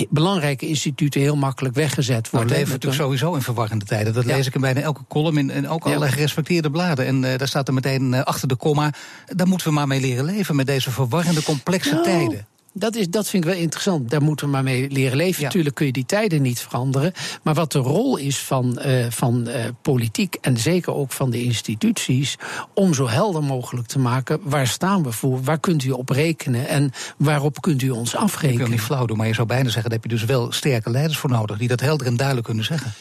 belangrijke 0.10 0.68
instituten 0.68 1.22
heel 1.22 1.36
makkelijk 1.36 1.76
weggezet 1.76 2.30
worden. 2.30 2.58
Natuurlijk 2.86 3.20
sowieso 3.20 3.36
in 3.36 3.42
verwarrende 3.42 3.86
tijden. 3.86 4.14
Dat 4.14 4.26
lees 4.26 4.48
ik 4.48 4.56
in 4.56 4.62
bijna 4.62 4.82
elke 4.82 5.02
column 5.08 5.38
in, 5.38 5.52
en 5.52 5.70
ook 5.70 5.86
allerlei 5.86 6.12
gerespecteerde 6.12 6.72
bladen. 6.72 7.06
En 7.06 7.24
uh, 7.24 7.38
daar 7.38 7.48
staat 7.48 7.68
er 7.68 7.74
meteen 7.74 8.14
uh, 8.14 8.22
achter 8.22 8.48
de 8.48 8.56
komma. 8.56 8.94
Daar 9.26 9.48
moeten 9.48 9.68
we 9.68 9.74
maar 9.74 9.88
mee 9.88 10.00
leren 10.00 10.26
leven 10.26 10.56
met 10.56 10.66
deze 10.66 10.92
verwarrende, 10.92 11.44
complexe 11.44 11.92
nou, 11.92 12.04
tijden. 12.04 12.48
Dat, 12.78 12.96
is, 12.96 13.10
dat 13.10 13.30
vind 13.30 13.44
ik 13.44 13.50
wel 13.50 13.60
interessant. 13.60 14.10
Daar 14.10 14.22
moeten 14.22 14.46
we 14.46 14.52
maar 14.52 14.64
mee 14.64 14.90
leren 14.90 15.18
leven. 15.18 15.40
Ja. 15.40 15.46
Natuurlijk 15.46 15.76
kun 15.76 15.86
je 15.86 15.92
die 15.92 16.06
tijden 16.06 16.42
niet 16.42 16.60
veranderen. 16.60 17.12
Maar 17.44 17.54
wat 17.54 17.72
de 17.72 17.80
rol 17.80 18.18
is 18.18 18.40
van, 18.40 18.80
uh, 18.86 19.06
van 19.10 19.48
uh, 19.48 19.66
politiek 19.82 20.38
en 20.42 20.58
zeker 20.58 20.94
ook 20.94 21.12
van 21.12 21.30
de 21.30 21.44
instituties. 21.44 22.38
om 22.74 22.94
zo 22.94 23.08
helder 23.08 23.44
mogelijk 23.44 23.88
te 23.88 24.00
maken. 24.00 24.40
waar 24.44 24.68
staan 24.68 25.04
we 25.04 25.12
voor? 25.12 25.44
Waar 25.44 25.60
kunt 25.60 25.84
u 25.84 25.92
op 25.92 26.10
rekenen? 26.10 26.68
En 26.68 26.92
waarop 27.18 27.62
kunt 27.62 27.82
u 27.82 27.90
ons 27.90 28.16
afrekenen? 28.16 28.54
Ik 28.54 28.60
wil 28.60 28.70
niet 28.70 28.86
flauw 28.86 29.06
doen, 29.06 29.18
maar 29.18 29.28
je 29.28 29.34
zou 29.34 29.48
bijna 29.48 29.70
zeggen. 29.70 29.84
daar 29.84 30.00
heb 30.00 30.12
je 30.12 30.18
dus 30.18 30.26
wel 30.26 30.52
sterke 30.52 30.90
leiders 30.90 31.18
voor 31.18 31.30
nodig. 31.30 31.58
die 31.58 31.68
dat 31.68 31.80
helder 31.80 32.08
en 32.08 32.16
duidelijk 32.16 32.48
kunnen 32.48 32.66
zeggen. 32.66 32.94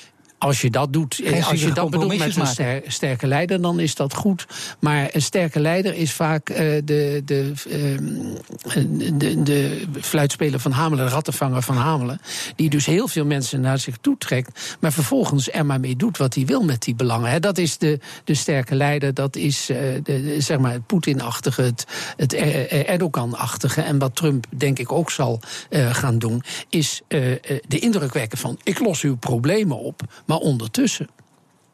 Als 0.44 0.60
je 0.60 0.70
dat 0.70 0.92
doet, 0.92 1.20
Geen 1.24 1.44
als 1.44 1.60
je 1.62 1.72
dat 1.72 1.90
bedoelt 1.90 2.18
met 2.18 2.36
een 2.36 2.46
ster, 2.46 2.82
sterke 2.86 3.26
leider, 3.26 3.62
dan 3.62 3.80
is 3.80 3.94
dat 3.94 4.14
goed. 4.14 4.46
Maar 4.80 5.08
een 5.12 5.22
sterke 5.22 5.60
leider 5.60 5.94
is 5.94 6.12
vaak 6.12 6.50
uh, 6.50 6.56
de, 6.56 7.22
de, 7.24 7.52
uh, 7.66 7.98
de, 9.18 9.42
de 9.42 9.82
fluitspeler 10.00 10.60
van 10.60 10.72
Hamelen, 10.72 11.06
de 11.06 11.10
rattenvanger 11.12 11.62
van 11.62 11.76
Hamelen. 11.76 12.20
Die 12.56 12.70
dus 12.70 12.86
heel 12.86 13.08
veel 13.08 13.24
mensen 13.24 13.60
naar 13.60 13.78
zich 13.78 13.96
toe 14.00 14.18
trekt, 14.18 14.76
maar 14.80 14.92
vervolgens 14.92 15.52
er 15.52 15.66
maar 15.66 15.80
mee 15.80 15.96
doet 15.96 16.16
wat 16.16 16.34
hij 16.34 16.44
wil 16.44 16.62
met 16.62 16.82
die 16.82 16.94
belangen. 16.94 17.30
He, 17.30 17.40
dat 17.40 17.58
is 17.58 17.78
de, 17.78 17.98
de 18.24 18.34
sterke 18.34 18.74
leider, 18.74 19.14
dat 19.14 19.36
is 19.36 19.70
uh, 19.70 19.78
de, 20.02 20.36
zeg 20.38 20.58
maar 20.58 20.72
het 20.72 20.86
Poetin-achtige, 20.86 21.62
het, 21.62 21.86
het 22.16 22.34
Erdogan-achtige. 22.34 23.80
En 23.80 23.98
wat 23.98 24.16
Trump 24.16 24.46
denk 24.56 24.78
ik 24.78 24.92
ook 24.92 25.10
zal 25.10 25.40
gaan 25.70 26.18
doen, 26.18 26.42
is 26.68 27.02
de 27.08 27.78
indruk 27.78 28.12
wekken 28.12 28.38
van: 28.38 28.58
ik 28.62 28.78
los 28.78 29.02
uw 29.02 29.16
problemen 29.16 29.78
op. 29.78 30.02
Maar 30.26 30.33
ondertussen. 30.38 31.08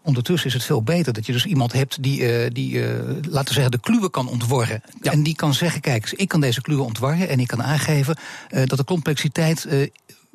Ondertussen 0.02 0.48
is 0.48 0.54
het 0.54 0.64
veel 0.64 0.82
beter 0.82 1.12
dat 1.12 1.26
je 1.26 1.32
dus 1.32 1.46
iemand 1.46 1.72
hebt 1.72 2.02
die, 2.02 2.20
uh, 2.20 2.50
die 2.52 2.72
uh, 2.72 2.98
laten 3.06 3.48
we 3.48 3.52
zeggen, 3.52 3.70
de 3.70 3.80
kluwen 3.80 4.10
kan 4.10 4.28
ontworren. 4.28 4.82
Ja. 5.00 5.12
En 5.12 5.22
die 5.22 5.34
kan 5.34 5.54
zeggen: 5.54 5.80
kijk, 5.80 6.10
ik 6.10 6.28
kan 6.28 6.40
deze 6.40 6.60
kluwen 6.60 6.84
ontwarren 6.84 7.28
en 7.28 7.40
ik 7.40 7.46
kan 7.46 7.62
aangeven 7.62 8.16
uh, 8.50 8.66
dat 8.66 8.78
de 8.78 8.84
complexiteit 8.84 9.66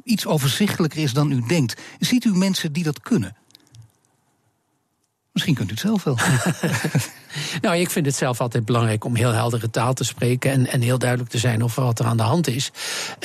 iets 0.03 0.25
overzichtelijker 0.25 0.99
is 0.99 1.13
dan 1.13 1.31
u 1.31 1.43
denkt. 1.47 1.81
Ziet 1.99 2.25
u 2.25 2.35
mensen 2.35 2.73
die 2.73 2.83
dat 2.83 2.99
kunnen? 2.99 3.35
Misschien 5.31 5.55
kunt 5.55 5.69
u 5.69 5.71
het 5.71 5.81
zelf 5.81 6.03
wel. 6.03 6.17
nou, 7.61 7.77
ik 7.77 7.89
vind 7.89 8.05
het 8.05 8.15
zelf 8.15 8.41
altijd 8.41 8.65
belangrijk 8.65 9.05
om 9.05 9.15
heel 9.15 9.31
heldere 9.31 9.69
taal 9.69 9.93
te 9.93 10.03
spreken 10.03 10.51
en, 10.51 10.67
en 10.67 10.81
heel 10.81 10.97
duidelijk 10.97 11.29
te 11.29 11.37
zijn 11.37 11.63
over 11.63 11.83
wat 11.83 11.99
er 11.99 12.05
aan 12.05 12.17
de 12.17 12.23
hand 12.23 12.47
is. 12.47 12.71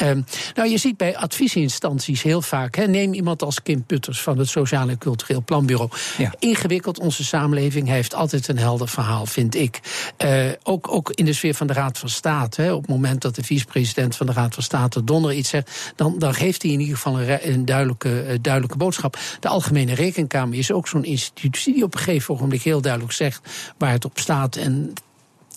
Um, 0.02 0.24
nou, 0.54 0.68
je 0.68 0.78
ziet 0.78 0.96
bij 0.96 1.16
adviesinstanties 1.16 2.22
heel 2.22 2.42
vaak, 2.42 2.76
he, 2.76 2.86
neem 2.86 3.12
iemand 3.12 3.42
als 3.42 3.62
Kim 3.62 3.84
Putters 3.84 4.20
van 4.20 4.38
het 4.38 4.48
Sociaal 4.48 4.88
en 4.88 4.98
Cultureel 4.98 5.42
Planbureau. 5.42 5.90
Ja. 6.18 6.34
Ingewikkeld, 6.38 6.98
onze 6.98 7.24
samenleving 7.24 7.88
heeft 7.88 8.14
altijd 8.14 8.48
een 8.48 8.58
helder 8.58 8.88
verhaal, 8.88 9.26
vind 9.26 9.54
ik. 9.54 9.80
Uh, 10.24 10.44
ook, 10.62 10.92
ook 10.92 11.10
in 11.10 11.24
de 11.24 11.32
sfeer 11.32 11.54
van 11.54 11.66
de 11.66 11.72
Raad 11.72 11.98
van 11.98 12.08
State, 12.08 12.62
he, 12.62 12.72
op 12.72 12.80
het 12.80 12.90
moment 12.90 13.22
dat 13.22 13.34
de 13.34 13.42
vicepresident 13.42 14.16
van 14.16 14.26
de 14.26 14.32
Raad 14.32 14.54
van 14.54 14.62
State 14.62 15.04
Donner 15.04 15.32
iets 15.32 15.48
zegt, 15.48 15.92
dan, 15.96 16.18
dan 16.18 16.34
geeft 16.34 16.62
hij 16.62 16.70
in 16.70 16.80
ieder 16.80 16.94
geval 16.96 17.20
een, 17.20 17.38
een 17.42 17.64
duidelijke, 17.64 18.24
uh, 18.26 18.38
duidelijke 18.40 18.76
boodschap. 18.76 19.18
De 19.40 19.48
Algemene 19.48 19.94
Rekenkamer 19.94 20.58
is 20.58 20.72
ook 20.72 20.88
zo'n 20.88 21.04
institutie 21.04 21.74
die 21.74 21.84
op 21.84 21.94
een 21.94 22.00
gegeven 22.00 22.36
moment 22.40 22.62
heel 22.62 22.80
duidelijk 22.80 23.12
zegt 23.12 23.40
waar 23.78 23.92
het 24.02 24.10
op 24.10 24.18
staat. 24.18 24.56
En 24.56 24.92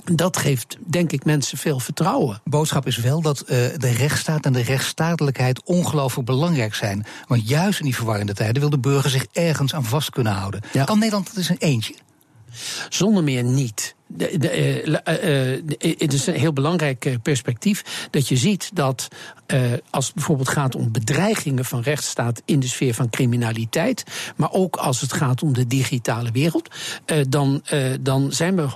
dat 0.03 0.37
geeft, 0.37 0.77
denk 0.79 1.11
ik, 1.11 1.25
mensen 1.25 1.57
veel 1.57 1.79
vertrouwen. 1.79 2.41
Boodschap 2.43 2.87
is 2.87 2.97
wel 2.97 3.21
dat 3.21 3.41
uh, 3.41 3.47
de 3.77 3.91
rechtsstaat 3.97 4.45
en 4.45 4.53
de 4.53 4.61
rechtsstatelijkheid 4.61 5.63
ongelooflijk 5.63 6.25
belangrijk 6.25 6.75
zijn. 6.75 7.05
Want 7.27 7.47
juist 7.47 7.79
in 7.79 7.85
die 7.85 7.95
verwarrende 7.95 8.33
tijden 8.33 8.61
wil 8.61 8.69
de 8.69 8.79
burger 8.79 9.09
zich 9.09 9.25
ergens 9.31 9.73
aan 9.73 9.85
vast 9.85 10.09
kunnen 10.09 10.33
houden. 10.33 10.61
Ja. 10.71 10.83
Kan 10.83 10.99
Nederland 10.99 11.27
dat 11.27 11.37
eens 11.37 11.49
een 11.49 11.57
eentje? 11.57 11.93
Zonder 12.89 13.23
meer 13.23 13.43
niet. 13.43 13.95
De, 14.07 14.31
uh, 14.85 14.85
uh, 14.85 15.97
het 15.97 16.13
is 16.13 16.27
een 16.27 16.33
heel 16.33 16.53
belangrijk 16.53 17.17
perspectief 17.21 18.07
dat 18.09 18.27
je 18.27 18.37
ziet 18.37 18.69
dat 18.73 19.07
als 19.89 20.05
het 20.05 20.15
bijvoorbeeld 20.15 20.49
gaat 20.49 20.75
om 20.75 20.91
bedreigingen 20.91 21.65
van 21.65 21.81
rechtsstaat 21.81 22.41
in 22.45 22.59
de 22.59 22.67
sfeer 22.67 22.93
van 22.93 23.09
criminaliteit, 23.09 24.03
maar 24.35 24.51
ook 24.51 24.75
als 24.75 25.01
het 25.01 25.13
gaat 25.13 25.43
om 25.43 25.53
de 25.53 25.67
digitale 25.67 26.31
wereld, 26.31 26.69
dan, 27.29 27.63
dan 28.01 28.31
zijn 28.31 28.55
we 28.55 28.67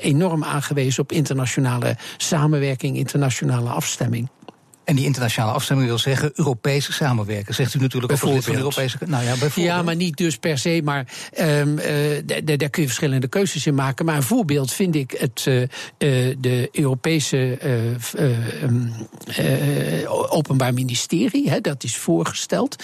enorm 0.00 0.44
aangewezen 0.44 1.02
op 1.02 1.12
internationale 1.12 1.96
samenwerking, 2.16 2.96
internationale 2.96 3.70
afstemming. 3.70 4.28
En 4.84 4.96
die 4.96 5.04
internationale 5.04 5.52
afstemming 5.52 5.88
wil 5.88 5.98
zeggen 5.98 6.30
Europese 6.34 6.92
samenwerken. 6.92 7.54
Zegt 7.54 7.74
u 7.74 7.78
natuurlijk 7.78 8.12
ook 8.12 8.44
de 8.44 8.56
Europese... 8.56 8.98
Nou 9.06 9.24
ja, 9.54 9.82
maar 9.82 9.96
niet 9.96 10.16
dus 10.16 10.36
per 10.36 10.58
se, 10.58 10.80
maar 10.84 11.06
um, 11.40 11.78
uh, 11.78 11.86
daar 12.44 12.70
kun 12.70 12.82
je 12.82 12.88
verschillende 12.88 13.28
keuzes 13.28 13.66
in 13.66 13.74
maken. 13.74 14.04
Maar 14.04 14.16
een 14.16 14.22
voorbeeld 14.22 14.72
vind 14.72 14.94
ik 14.94 15.10
het, 15.10 15.44
uh, 15.48 15.66
de 16.38 16.68
Europese 16.72 17.58
um, 18.62 18.92
Openbaar 20.28 20.74
Ministerie. 20.74 21.50
Hè, 21.50 21.60
dat 21.60 21.84
is 21.84 21.96
voorgesteld. 21.96 22.76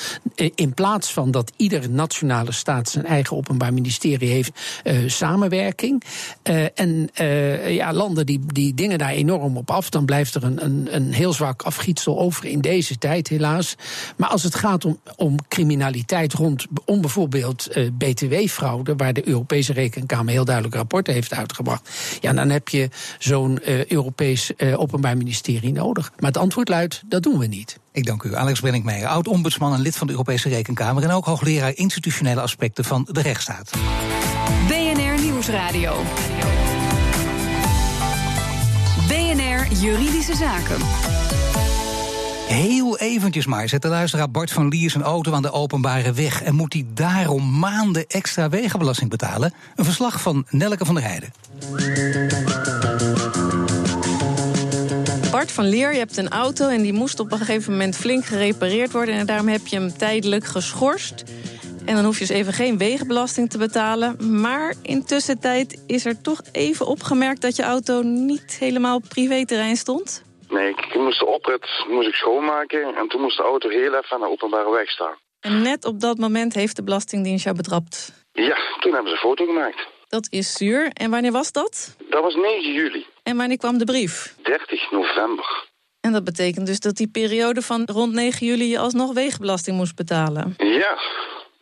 in 0.55 0.75
plaats 0.75 1.13
van 1.13 1.31
dat 1.31 1.53
iedere 1.57 1.89
nationale 1.89 2.53
staat 2.53 2.89
zijn 2.89 3.07
eigen 3.07 3.37
Openbaar 3.37 3.75
Ministerie 3.75 4.31
heeft, 4.31 4.61
samenwerking. 5.07 6.03
en 6.75 7.11
ja, 7.69 7.93
landen 7.93 8.27
die, 8.27 8.41
die 8.47 8.75
dingen 8.75 8.99
daar 8.99 9.11
enorm 9.11 9.57
op 9.57 9.71
af, 9.71 9.91
dan 9.91 10.05
blijft 10.05 10.35
er 10.35 10.45
een, 10.45 10.65
een, 10.65 10.89
een 10.91 11.13
heel 11.13 11.33
zwak 11.33 11.63
afgiet 11.91 12.19
over 12.19 12.45
in 12.45 12.61
deze 12.61 12.99
tijd, 12.99 13.29
helaas. 13.29 13.75
Maar 14.17 14.29
als 14.29 14.43
het 14.43 14.55
gaat 14.55 14.85
om, 14.85 15.01
om 15.17 15.37
criminaliteit 15.49 16.33
rond 16.33 16.67
om 16.85 17.01
bijvoorbeeld 17.01 17.77
uh, 17.77 17.89
btw-fraude, 17.99 18.97
waar 18.97 19.13
de 19.13 19.29
Europese 19.29 19.73
Rekenkamer 19.73 20.33
heel 20.33 20.45
duidelijk 20.45 20.75
rapporten 20.75 21.15
heeft 21.15 21.35
uitgebracht, 21.35 21.91
ja, 22.21 22.33
dan 22.33 22.49
heb 22.49 22.69
je 22.69 22.89
zo'n 23.19 23.59
uh, 23.63 23.85
Europees 23.85 24.51
uh, 24.57 24.81
Openbaar 24.81 25.17
Ministerie 25.17 25.73
nodig. 25.73 26.13
Maar 26.19 26.31
het 26.31 26.41
antwoord 26.41 26.69
luidt: 26.69 27.03
dat 27.07 27.23
doen 27.23 27.39
we 27.39 27.47
niet. 27.47 27.79
Ik 27.93 28.07
dank 28.07 28.23
u, 28.23 28.35
Alex 28.35 28.61
Brenningmeijer, 28.61 29.09
oud-ombudsman 29.09 29.75
en 29.75 29.81
lid 29.81 29.97
van 29.97 30.07
de 30.07 30.13
Europese 30.13 30.49
Rekenkamer 30.49 31.03
en 31.03 31.11
ook 31.11 31.25
hoogleraar 31.25 31.73
institutionele 31.75 32.41
aspecten 32.41 32.85
van 32.85 33.09
de 33.11 33.23
rechtsstaat. 33.23 33.71
BNR 34.69 35.23
Nieuwsradio. 35.23 36.03
BNR 39.09 39.73
Juridische 39.81 40.37
Zaken. 40.37 40.79
Heel 42.51 42.99
eventjes 42.99 43.47
maar 43.47 43.69
zet 43.69 43.83
de 43.83 43.89
luisteraar 43.89 44.31
Bart 44.31 44.51
van 44.51 44.69
Lier 44.69 44.91
zijn 44.91 45.03
auto 45.03 45.33
aan 45.33 45.43
de 45.43 45.53
openbare 45.53 46.13
weg... 46.13 46.43
en 46.43 46.55
moet 46.55 46.73
hij 46.73 46.85
daarom 46.95 47.59
maanden 47.59 48.07
extra 48.07 48.49
wegenbelasting 48.49 49.11
betalen? 49.11 49.53
Een 49.77 49.85
verslag 49.85 50.21
van 50.21 50.47
Nelke 50.49 50.85
van 50.85 50.95
der 50.95 51.05
Heijden. 51.05 51.33
Bart 55.31 55.53
van 55.53 55.69
Leer, 55.69 55.93
je 55.93 55.99
hebt 55.99 56.17
een 56.17 56.29
auto 56.29 56.69
en 56.69 56.83
die 56.83 56.93
moest 56.93 57.21
op 57.21 57.33
een 57.33 57.39
gegeven 57.39 57.73
moment 57.73 57.97
flink 57.97 58.25
gerepareerd 58.25 58.93
worden... 58.93 59.15
en 59.15 59.27
daarom 59.27 59.49
heb 59.49 59.67
je 59.67 59.77
hem 59.77 59.97
tijdelijk 59.97 60.45
geschorst... 60.45 61.25
En 61.85 61.95
dan 61.97 62.05
hoef 62.05 62.19
je 62.19 62.27
dus 62.27 62.37
even 62.37 62.53
geen 62.53 62.79
wegenbelasting 62.79 63.51
te 63.51 63.59
betalen. 63.59 64.41
Maar 64.41 64.75
intussen 64.83 65.39
tijd 65.39 65.81
is 65.87 66.05
er 66.05 66.21
toch 66.21 66.43
even 66.53 66.87
opgemerkt 66.87 67.41
dat 67.41 67.57
je 67.57 67.63
auto 67.63 68.03
niet 68.03 68.57
helemaal 68.59 68.97
op 68.97 69.05
privéterrein 69.09 69.77
stond? 69.77 70.23
Nee, 70.51 70.69
ik 70.69 70.95
moest 70.95 71.19
de 71.19 71.27
oprit 71.27 71.85
moest 71.89 72.09
ik 72.09 72.15
schoonmaken 72.15 72.95
en 72.97 73.09
toen 73.09 73.21
moest 73.21 73.37
de 73.37 73.43
auto 73.43 73.69
heel 73.69 73.95
even 73.95 74.11
aan 74.11 74.21
de 74.21 74.31
openbare 74.31 74.71
weg 74.71 74.91
staan. 74.91 75.15
En 75.41 75.63
net 75.63 75.85
op 75.85 76.01
dat 76.01 76.19
moment 76.19 76.55
heeft 76.55 76.77
de 76.77 76.83
Belastingdienst 76.83 77.45
jou 77.45 77.57
betrapt? 77.57 78.13
Ja, 78.33 78.59
toen 78.81 78.93
hebben 78.93 79.11
ze 79.11 79.17
een 79.17 79.29
foto 79.29 79.45
gemaakt. 79.45 79.87
Dat 80.09 80.27
is 80.31 80.53
zuur. 80.53 80.91
En 80.93 81.11
wanneer 81.11 81.33
was 81.33 81.53
dat? 81.53 81.97
Dat 82.09 82.23
was 82.23 82.35
9 82.35 82.73
juli. 82.73 83.07
En 83.23 83.37
wanneer 83.37 83.57
kwam 83.57 83.79
de 83.79 83.85
brief? 83.85 84.35
30 84.43 84.91
november. 84.91 85.69
En 86.01 86.13
dat 86.13 86.25
betekent 86.25 86.67
dus 86.67 86.81
dat 86.81 86.97
die 86.97 87.09
periode 87.09 87.63
van 87.63 87.83
rond 87.93 88.13
9 88.13 88.47
juli 88.47 88.69
je 88.69 88.79
alsnog 88.79 89.13
wegenbelasting 89.13 89.77
moest 89.77 89.97
betalen? 89.97 90.55
Ja, 90.57 90.99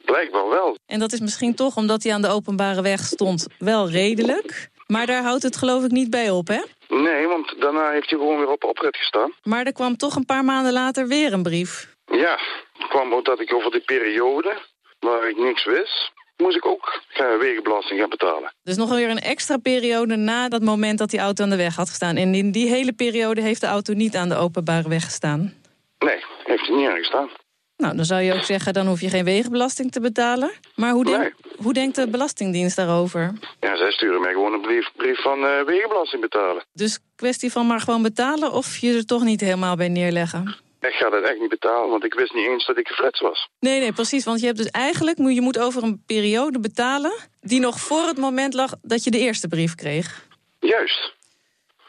blijkbaar 0.05 0.49
wel. 0.49 0.77
En 0.87 0.99
dat 0.99 1.13
is 1.13 1.21
misschien 1.21 1.55
toch, 1.55 1.77
omdat 1.77 2.03
hij 2.03 2.13
aan 2.13 2.23
de 2.23 2.29
openbare 2.29 2.83
weg 2.83 3.01
stond, 3.01 3.47
wel 3.59 3.91
redelijk. 3.91 4.71
Maar 4.93 5.07
daar 5.07 5.23
houdt 5.23 5.43
het 5.43 5.57
geloof 5.57 5.85
ik 5.85 5.91
niet 5.91 6.11
bij 6.11 6.31
op, 6.31 6.49
hè? 6.49 6.61
Nee, 6.89 7.27
want 7.27 7.55
daarna 7.61 7.91
heeft 7.91 8.11
hij 8.11 8.19
gewoon 8.19 8.39
weer 8.39 8.51
op 8.51 8.65
oprit 8.65 8.97
gestaan. 8.97 9.33
Maar 9.43 9.67
er 9.67 9.73
kwam 9.73 9.97
toch 9.97 10.17
een 10.17 10.25
paar 10.25 10.45
maanden 10.45 10.73
later 10.73 11.07
weer 11.09 11.33
een 11.33 11.43
brief. 11.43 11.95
Ja, 12.05 12.39
het 12.79 12.89
kwam 12.89 13.13
ook 13.15 13.25
dat 13.25 13.41
ik 13.41 13.55
over 13.55 13.71
die 13.71 13.81
periode, 13.81 14.59
waar 14.99 15.29
ik 15.29 15.37
niks 15.37 15.65
wist, 15.65 16.13
moest 16.37 16.57
ik 16.57 16.67
ook 16.67 17.03
wegenbelasting 17.39 18.01
gaan 18.01 18.09
betalen. 18.09 18.53
Dus 18.63 18.77
nog 18.77 18.91
weer 18.91 19.11
een 19.11 19.19
extra 19.19 19.57
periode 19.57 20.17
na 20.17 20.49
dat 20.49 20.63
moment 20.63 20.99
dat 20.99 21.11
die 21.11 21.21
auto 21.21 21.45
aan 21.45 21.51
de 21.51 21.57
weg 21.57 21.77
had 21.77 21.89
gestaan. 21.89 22.17
En 22.17 22.35
in 22.35 22.51
die 22.53 22.69
hele 22.69 22.93
periode 22.93 23.41
heeft 23.41 23.61
de 23.61 23.67
auto 23.67 23.93
niet 23.93 24.17
aan 24.17 24.29
de 24.29 24.37
openbare 24.37 24.89
weg 24.89 25.05
gestaan? 25.05 25.55
Nee, 25.99 26.25
heeft 26.45 26.67
hij 26.67 26.77
niet 26.77 26.89
aangestaan. 26.89 27.29
Nou, 27.79 27.97
dan 27.97 28.05
zou 28.05 28.23
je 28.23 28.35
ook 28.35 28.43
zeggen, 28.43 28.73
dan 28.73 28.87
hoef 28.87 29.01
je 29.01 29.09
geen 29.09 29.25
wegenbelasting 29.25 29.93
te 29.93 30.01
betalen. 30.01 30.51
Maar 30.75 30.93
hoe, 30.93 31.05
denk, 31.05 31.35
hoe 31.57 31.73
denkt 31.73 31.97
de 31.97 32.09
Belastingdienst 32.09 32.77
daarover? 32.77 33.33
Ja, 33.61 33.77
zij 33.77 33.91
sturen 33.91 34.21
mij 34.21 34.33
gewoon 34.33 34.53
een 34.53 34.61
brief, 34.61 34.91
brief 34.97 35.23
van 35.23 35.39
uh, 35.39 35.63
wegenbelasting 35.67 36.23
betalen. 36.23 36.65
Dus 36.73 36.99
kwestie 37.17 37.53
van 37.53 37.67
maar 37.67 37.81
gewoon 37.81 38.03
betalen 38.03 38.53
of 38.53 38.77
je 38.77 38.97
er 38.97 39.07
toch 39.07 39.25
niet 39.25 39.41
helemaal 39.41 39.77
bij 39.77 39.89
neerleggen? 39.89 40.57
Ik 40.81 40.93
ga 40.93 41.11
dat 41.11 41.23
echt 41.23 41.41
niet 41.41 41.49
betalen, 41.49 41.91
want 41.91 42.05
ik 42.05 42.15
wist 42.15 42.35
niet 42.35 42.47
eens 42.47 42.67
dat 42.67 42.79
ik 42.79 42.89
geflitst 42.89 43.23
was. 43.23 43.49
Nee, 43.61 43.81
nee, 43.81 43.93
precies. 43.93 44.25
Want 44.25 44.41
je 44.41 44.47
hebt 44.47 44.59
dus 44.59 44.71
eigenlijk, 44.71 45.19
je 45.19 45.41
moet 45.41 45.59
over 45.59 45.83
een 45.83 46.03
periode 46.07 46.61
betalen... 46.61 47.13
die 47.41 47.61
nog 47.61 47.81
voor 47.81 48.07
het 48.07 48.19
moment 48.19 48.55
lag 48.55 48.73
dat 48.83 49.05
je 49.05 49.11
de 49.11 49.19
eerste 49.19 49.49
brief 49.49 49.75
kreeg. 49.75 50.27
Juist. 50.61 51.15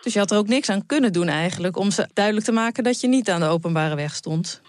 Dus 0.02 0.14
je 0.14 0.20
had 0.20 0.32
er 0.32 0.38
ook 0.38 0.48
niks 0.48 0.70
aan 0.70 0.86
kunnen 0.86 1.14
doen 1.14 1.28
eigenlijk... 1.28 1.78
om 1.78 1.92
ze 1.92 2.10
duidelijk 2.14 2.46
te 2.46 2.52
maken 2.52 2.84
dat 2.84 3.02
je 3.02 3.08
niet 3.08 3.30
aan 3.30 3.40
de 3.40 3.48
openbare 3.48 3.96
weg 3.96 4.16
stond. 4.16 4.62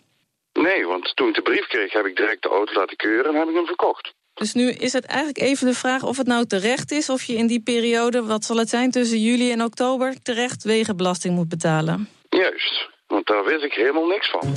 Nee, 0.53 0.87
want 0.87 1.17
toen 1.17 1.29
ik 1.29 1.35
de 1.35 1.43
brief 1.43 1.67
kreeg 1.67 1.93
heb 1.93 2.07
ik 2.07 2.17
direct 2.17 2.43
de 2.43 2.49
auto 2.49 2.73
laten 2.73 2.97
keuren 2.97 3.33
en 3.33 3.39
heb 3.39 3.49
ik 3.49 3.55
hem 3.55 3.67
verkocht. 3.67 4.13
Dus 4.35 4.55
nu 4.55 4.71
is 4.71 4.93
het 4.93 5.05
eigenlijk 5.05 5.39
even 5.39 5.67
de 5.67 5.75
vraag 5.75 6.03
of 6.03 6.17
het 6.17 6.27
nou 6.27 6.47
terecht 6.47 6.91
is... 6.91 7.09
of 7.09 7.23
je 7.23 7.35
in 7.35 7.47
die 7.47 7.63
periode, 7.63 8.25
wat 8.25 8.45
zal 8.45 8.57
het 8.57 8.69
zijn, 8.69 8.91
tussen 8.91 9.19
juli 9.19 9.53
en 9.53 9.63
oktober... 9.63 10.23
terecht 10.23 10.65
wegenbelasting 10.65 11.35
moet 11.35 11.49
betalen. 11.49 12.09
Juist, 12.29 12.89
want 13.07 13.27
daar 13.27 13.45
wist 13.45 13.65
ik 13.65 13.73
helemaal 13.73 14.07
niks 14.07 14.31
van. 14.31 14.55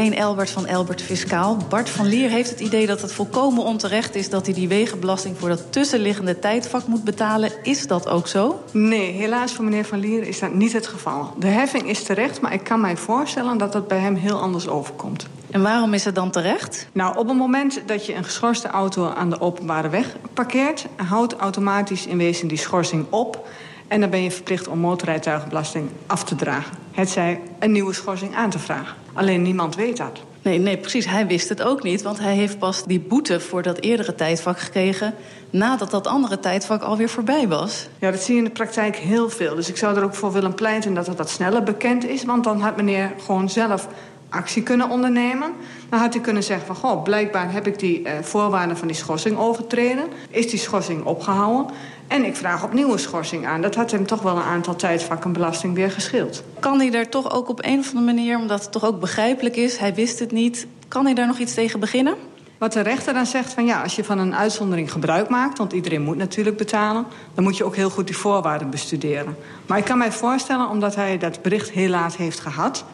Helene 0.00 0.20
Elbert 0.20 0.50
van 0.50 0.66
Elbert 0.66 1.02
Fiscaal. 1.02 1.56
Bart 1.68 1.90
van 1.90 2.06
Lier 2.06 2.30
heeft 2.30 2.50
het 2.50 2.60
idee 2.60 2.86
dat 2.86 3.00
het 3.02 3.12
volkomen 3.12 3.64
onterecht 3.64 4.14
is... 4.14 4.30
dat 4.30 4.46
hij 4.46 4.54
die 4.54 4.68
wegenbelasting 4.68 5.38
voor 5.38 5.48
dat 5.48 5.72
tussenliggende 5.72 6.38
tijdvak 6.38 6.86
moet 6.86 7.04
betalen. 7.04 7.50
Is 7.62 7.86
dat 7.86 8.08
ook 8.08 8.26
zo? 8.26 8.62
Nee, 8.72 9.12
helaas 9.12 9.52
voor 9.52 9.64
meneer 9.64 9.84
Van 9.84 9.98
Lier 9.98 10.22
is 10.22 10.38
dat 10.38 10.54
niet 10.54 10.72
het 10.72 10.86
geval. 10.86 11.34
De 11.38 11.46
heffing 11.46 11.88
is 11.88 12.02
terecht, 12.02 12.40
maar 12.40 12.52
ik 12.52 12.64
kan 12.64 12.80
mij 12.80 12.96
voorstellen... 12.96 13.58
dat 13.58 13.72
dat 13.72 13.88
bij 13.88 13.98
hem 13.98 14.14
heel 14.14 14.40
anders 14.40 14.68
overkomt. 14.68 15.26
En 15.50 15.62
waarom 15.62 15.94
is 15.94 16.04
het 16.04 16.14
dan 16.14 16.30
terecht? 16.30 16.88
Nou, 16.92 17.18
op 17.18 17.28
het 17.28 17.36
moment 17.36 17.82
dat 17.86 18.06
je 18.06 18.14
een 18.14 18.24
geschorste 18.24 18.68
auto 18.68 19.08
aan 19.08 19.30
de 19.30 19.40
openbare 19.40 19.88
weg 19.88 20.16
parkeert... 20.34 20.86
houdt 20.96 21.36
automatisch 21.36 22.06
in 22.06 22.18
wezen 22.18 22.48
die 22.48 22.58
schorsing 22.58 23.06
op... 23.10 23.48
En 23.90 24.00
dan 24.00 24.10
ben 24.10 24.22
je 24.22 24.30
verplicht 24.30 24.68
om 24.68 24.78
motorrijtuigenbelasting 24.78 25.90
af 26.06 26.24
te 26.24 26.34
dragen. 26.34 26.76
Het 26.92 27.08
zij 27.08 27.40
een 27.58 27.72
nieuwe 27.72 27.92
schorsing 27.92 28.34
aan 28.36 28.50
te 28.50 28.58
vragen. 28.58 28.96
Alleen 29.12 29.42
niemand 29.42 29.76
weet 29.76 29.96
dat. 29.96 30.20
Nee, 30.42 30.58
nee, 30.58 30.76
precies. 30.76 31.06
Hij 31.06 31.26
wist 31.26 31.48
het 31.48 31.62
ook 31.62 31.82
niet. 31.82 32.02
Want 32.02 32.18
hij 32.18 32.34
heeft 32.34 32.58
pas 32.58 32.84
die 32.84 33.00
boete 33.00 33.40
voor 33.40 33.62
dat 33.62 33.80
eerdere 33.80 34.14
tijdvak 34.14 34.58
gekregen... 34.58 35.14
nadat 35.50 35.90
dat 35.90 36.06
andere 36.06 36.38
tijdvak 36.38 36.82
alweer 36.82 37.08
voorbij 37.08 37.48
was. 37.48 37.88
Ja, 37.98 38.10
dat 38.10 38.22
zie 38.22 38.34
je 38.34 38.40
in 38.40 38.46
de 38.46 38.52
praktijk 38.52 38.96
heel 38.96 39.30
veel. 39.30 39.54
Dus 39.54 39.68
ik 39.68 39.76
zou 39.76 39.96
er 39.96 40.02
ook 40.02 40.14
voor 40.14 40.32
willen 40.32 40.54
pleiten 40.54 40.94
dat 40.94 41.06
het 41.06 41.18
wat 41.18 41.30
sneller 41.30 41.62
bekend 41.62 42.04
is. 42.04 42.24
Want 42.24 42.44
dan 42.44 42.60
had 42.60 42.76
meneer 42.76 43.12
gewoon 43.24 43.50
zelf 43.50 43.88
actie 44.30 44.62
kunnen 44.62 44.88
ondernemen. 44.88 45.52
Dan 45.88 45.98
had 45.98 46.12
hij 46.12 46.22
kunnen 46.22 46.42
zeggen 46.42 46.66
van... 46.66 46.76
goh, 46.76 47.02
blijkbaar 47.02 47.52
heb 47.52 47.66
ik 47.66 47.78
die 47.78 48.00
uh, 48.00 48.12
voorwaarden 48.22 48.76
van 48.76 48.88
die 48.88 48.96
schorsing 48.96 49.38
overtreden. 49.38 50.04
Is 50.30 50.50
die 50.50 50.58
schorsing 50.58 51.04
opgehouden? 51.04 51.74
En 52.06 52.24
ik 52.24 52.36
vraag 52.36 52.64
opnieuw 52.64 52.92
een 52.92 52.98
schorsing 52.98 53.46
aan. 53.46 53.62
Dat 53.62 53.74
had 53.74 53.90
hem 53.90 54.06
toch 54.06 54.22
wel 54.22 54.36
een 54.36 54.42
aantal 54.42 54.76
tijdvakken 54.76 55.32
belasting 55.32 55.74
weer 55.74 55.90
geschild. 55.90 56.42
Kan 56.58 56.78
hij 56.78 56.90
daar 56.90 57.08
toch 57.08 57.32
ook 57.32 57.48
op 57.48 57.64
een 57.64 57.78
of 57.78 57.88
andere 57.88 58.14
manier, 58.14 58.38
omdat 58.38 58.62
het 58.62 58.72
toch 58.72 58.84
ook 58.84 59.00
begrijpelijk 59.00 59.56
is... 59.56 59.76
hij 59.76 59.94
wist 59.94 60.18
het 60.18 60.32
niet, 60.32 60.66
kan 60.88 61.04
hij 61.04 61.14
daar 61.14 61.26
nog 61.26 61.38
iets 61.38 61.54
tegen 61.54 61.80
beginnen? 61.80 62.14
Wat 62.58 62.72
de 62.72 62.80
rechter 62.80 63.14
dan 63.14 63.26
zegt 63.26 63.52
van 63.52 63.64
ja, 63.66 63.82
als 63.82 63.96
je 63.96 64.04
van 64.04 64.18
een 64.18 64.34
uitzondering 64.34 64.92
gebruik 64.92 65.28
maakt... 65.28 65.58
want 65.58 65.72
iedereen 65.72 66.02
moet 66.02 66.16
natuurlijk 66.16 66.56
betalen... 66.56 67.04
dan 67.34 67.44
moet 67.44 67.56
je 67.56 67.64
ook 67.64 67.76
heel 67.76 67.90
goed 67.90 68.06
die 68.06 68.16
voorwaarden 68.16 68.70
bestuderen. 68.70 69.36
Maar 69.66 69.78
ik 69.78 69.84
kan 69.84 69.98
mij 69.98 70.12
voorstellen, 70.12 70.68
omdat 70.68 70.94
hij 70.94 71.18
dat 71.18 71.42
bericht 71.42 71.70
heel 71.70 71.88
laat 71.88 72.16
heeft 72.16 72.40
gehad 72.40 72.84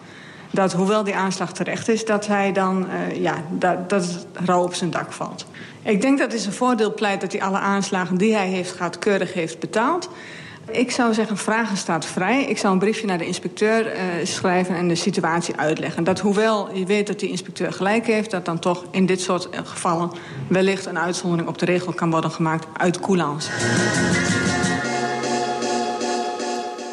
dat 0.51 0.73
hoewel 0.73 1.05
die 1.05 1.15
aanslag 1.15 1.53
terecht 1.53 1.89
is... 1.89 2.05
dat 2.05 2.27
hij 2.27 2.53
dan, 2.53 2.87
uh, 3.11 3.17
ja, 3.23 3.35
dat, 3.51 3.91
dat 3.91 4.03
het 4.03 4.27
rouw 4.45 4.63
op 4.63 4.75
zijn 4.75 4.91
dak 4.91 5.13
valt. 5.13 5.47
Ik 5.83 6.01
denk 6.01 6.19
dat 6.19 6.33
is 6.33 6.47
een 6.47 6.53
voordeel 6.53 6.95
pleit 6.95 7.21
dat 7.21 7.33
hij 7.33 7.43
alle 7.43 7.59
aanslagen 7.59 8.17
die 8.17 8.35
hij 8.35 8.49
heeft 8.49 8.73
gehad... 8.73 8.99
keurig 8.99 9.33
heeft 9.33 9.59
betaald. 9.59 10.09
Ik 10.71 10.91
zou 10.91 11.15
zeggen, 11.15 11.37
vragen 11.37 11.77
staat 11.77 12.07
vrij. 12.07 12.45
Ik 12.45 12.59
zou 12.59 12.73
een 12.73 12.79
briefje 12.79 13.07
naar 13.07 13.19
de 13.19 13.27
inspecteur 13.27 13.87
uh, 13.87 14.01
schrijven 14.23 14.77
en 14.77 14.89
de 14.89 14.95
situatie 14.95 15.57
uitleggen. 15.57 16.05
Dat 16.05 16.21
hoewel 16.21 16.75
je 16.75 16.87
weet 16.87 17.07
dat 17.07 17.21
die 17.21 17.29
inspecteur 17.29 17.73
gelijk 17.73 18.07
heeft... 18.07 18.31
dat 18.31 18.45
dan 18.45 18.59
toch 18.59 18.85
in 18.91 19.07
dit 19.07 19.21
soort 19.21 19.49
gevallen 19.65 20.11
wellicht 20.49 20.87
een 20.87 20.99
uitzondering 20.99 21.49
op 21.49 21.59
de 21.59 21.65
regel 21.65 21.93
kan 21.93 22.11
worden 22.11 22.31
gemaakt 22.31 22.67
uit 22.73 23.01
coulance. 23.01 23.51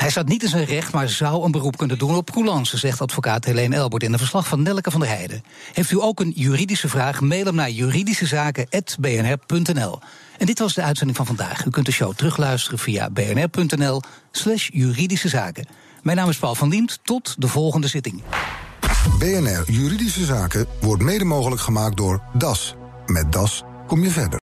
Hij 0.03 0.11
staat 0.11 0.27
niet 0.27 0.43
in 0.43 0.49
zijn 0.49 0.65
recht, 0.65 0.93
maar 0.93 1.09
zou 1.09 1.43
een 1.43 1.51
beroep 1.51 1.77
kunnen 1.77 1.97
doen 1.97 2.15
op 2.15 2.31
coulance, 2.31 2.77
zegt 2.77 3.01
advocaat 3.01 3.45
Helene 3.45 3.75
Elbert 3.75 4.03
in 4.03 4.13
een 4.13 4.19
verslag 4.19 4.47
van 4.47 4.61
Nelke 4.61 4.91
van 4.91 4.99
der 4.99 5.09
Heijden. 5.09 5.43
Heeft 5.73 5.91
u 5.91 6.01
ook 6.01 6.19
een 6.19 6.31
juridische 6.35 6.89
vraag? 6.89 7.21
Mail 7.21 7.45
hem 7.45 7.55
naar 7.55 7.69
juridischezaken.bnr.nl. 7.69 9.99
En 10.37 10.45
dit 10.45 10.59
was 10.59 10.73
de 10.73 10.81
uitzending 10.81 11.17
van 11.17 11.25
vandaag. 11.25 11.65
U 11.65 11.69
kunt 11.69 11.85
de 11.85 11.91
show 11.91 12.13
terugluisteren 12.13 12.79
via 12.79 13.09
bnr.nl/slash 13.09 14.69
juridische 14.73 15.29
zaken. 15.29 15.67
Mijn 16.01 16.17
naam 16.17 16.29
is 16.29 16.37
Paul 16.37 16.55
van 16.55 16.69
Liemt. 16.69 16.99
Tot 17.03 17.35
de 17.37 17.47
volgende 17.47 17.87
zitting. 17.87 18.21
BNR 19.19 19.71
Juridische 19.71 20.25
Zaken 20.25 20.67
wordt 20.81 21.03
mede 21.03 21.23
mogelijk 21.23 21.61
gemaakt 21.61 21.97
door 21.97 22.21
DAS. 22.33 22.75
Met 23.05 23.31
DAS 23.31 23.63
kom 23.87 24.03
je 24.03 24.09
verder. 24.09 24.41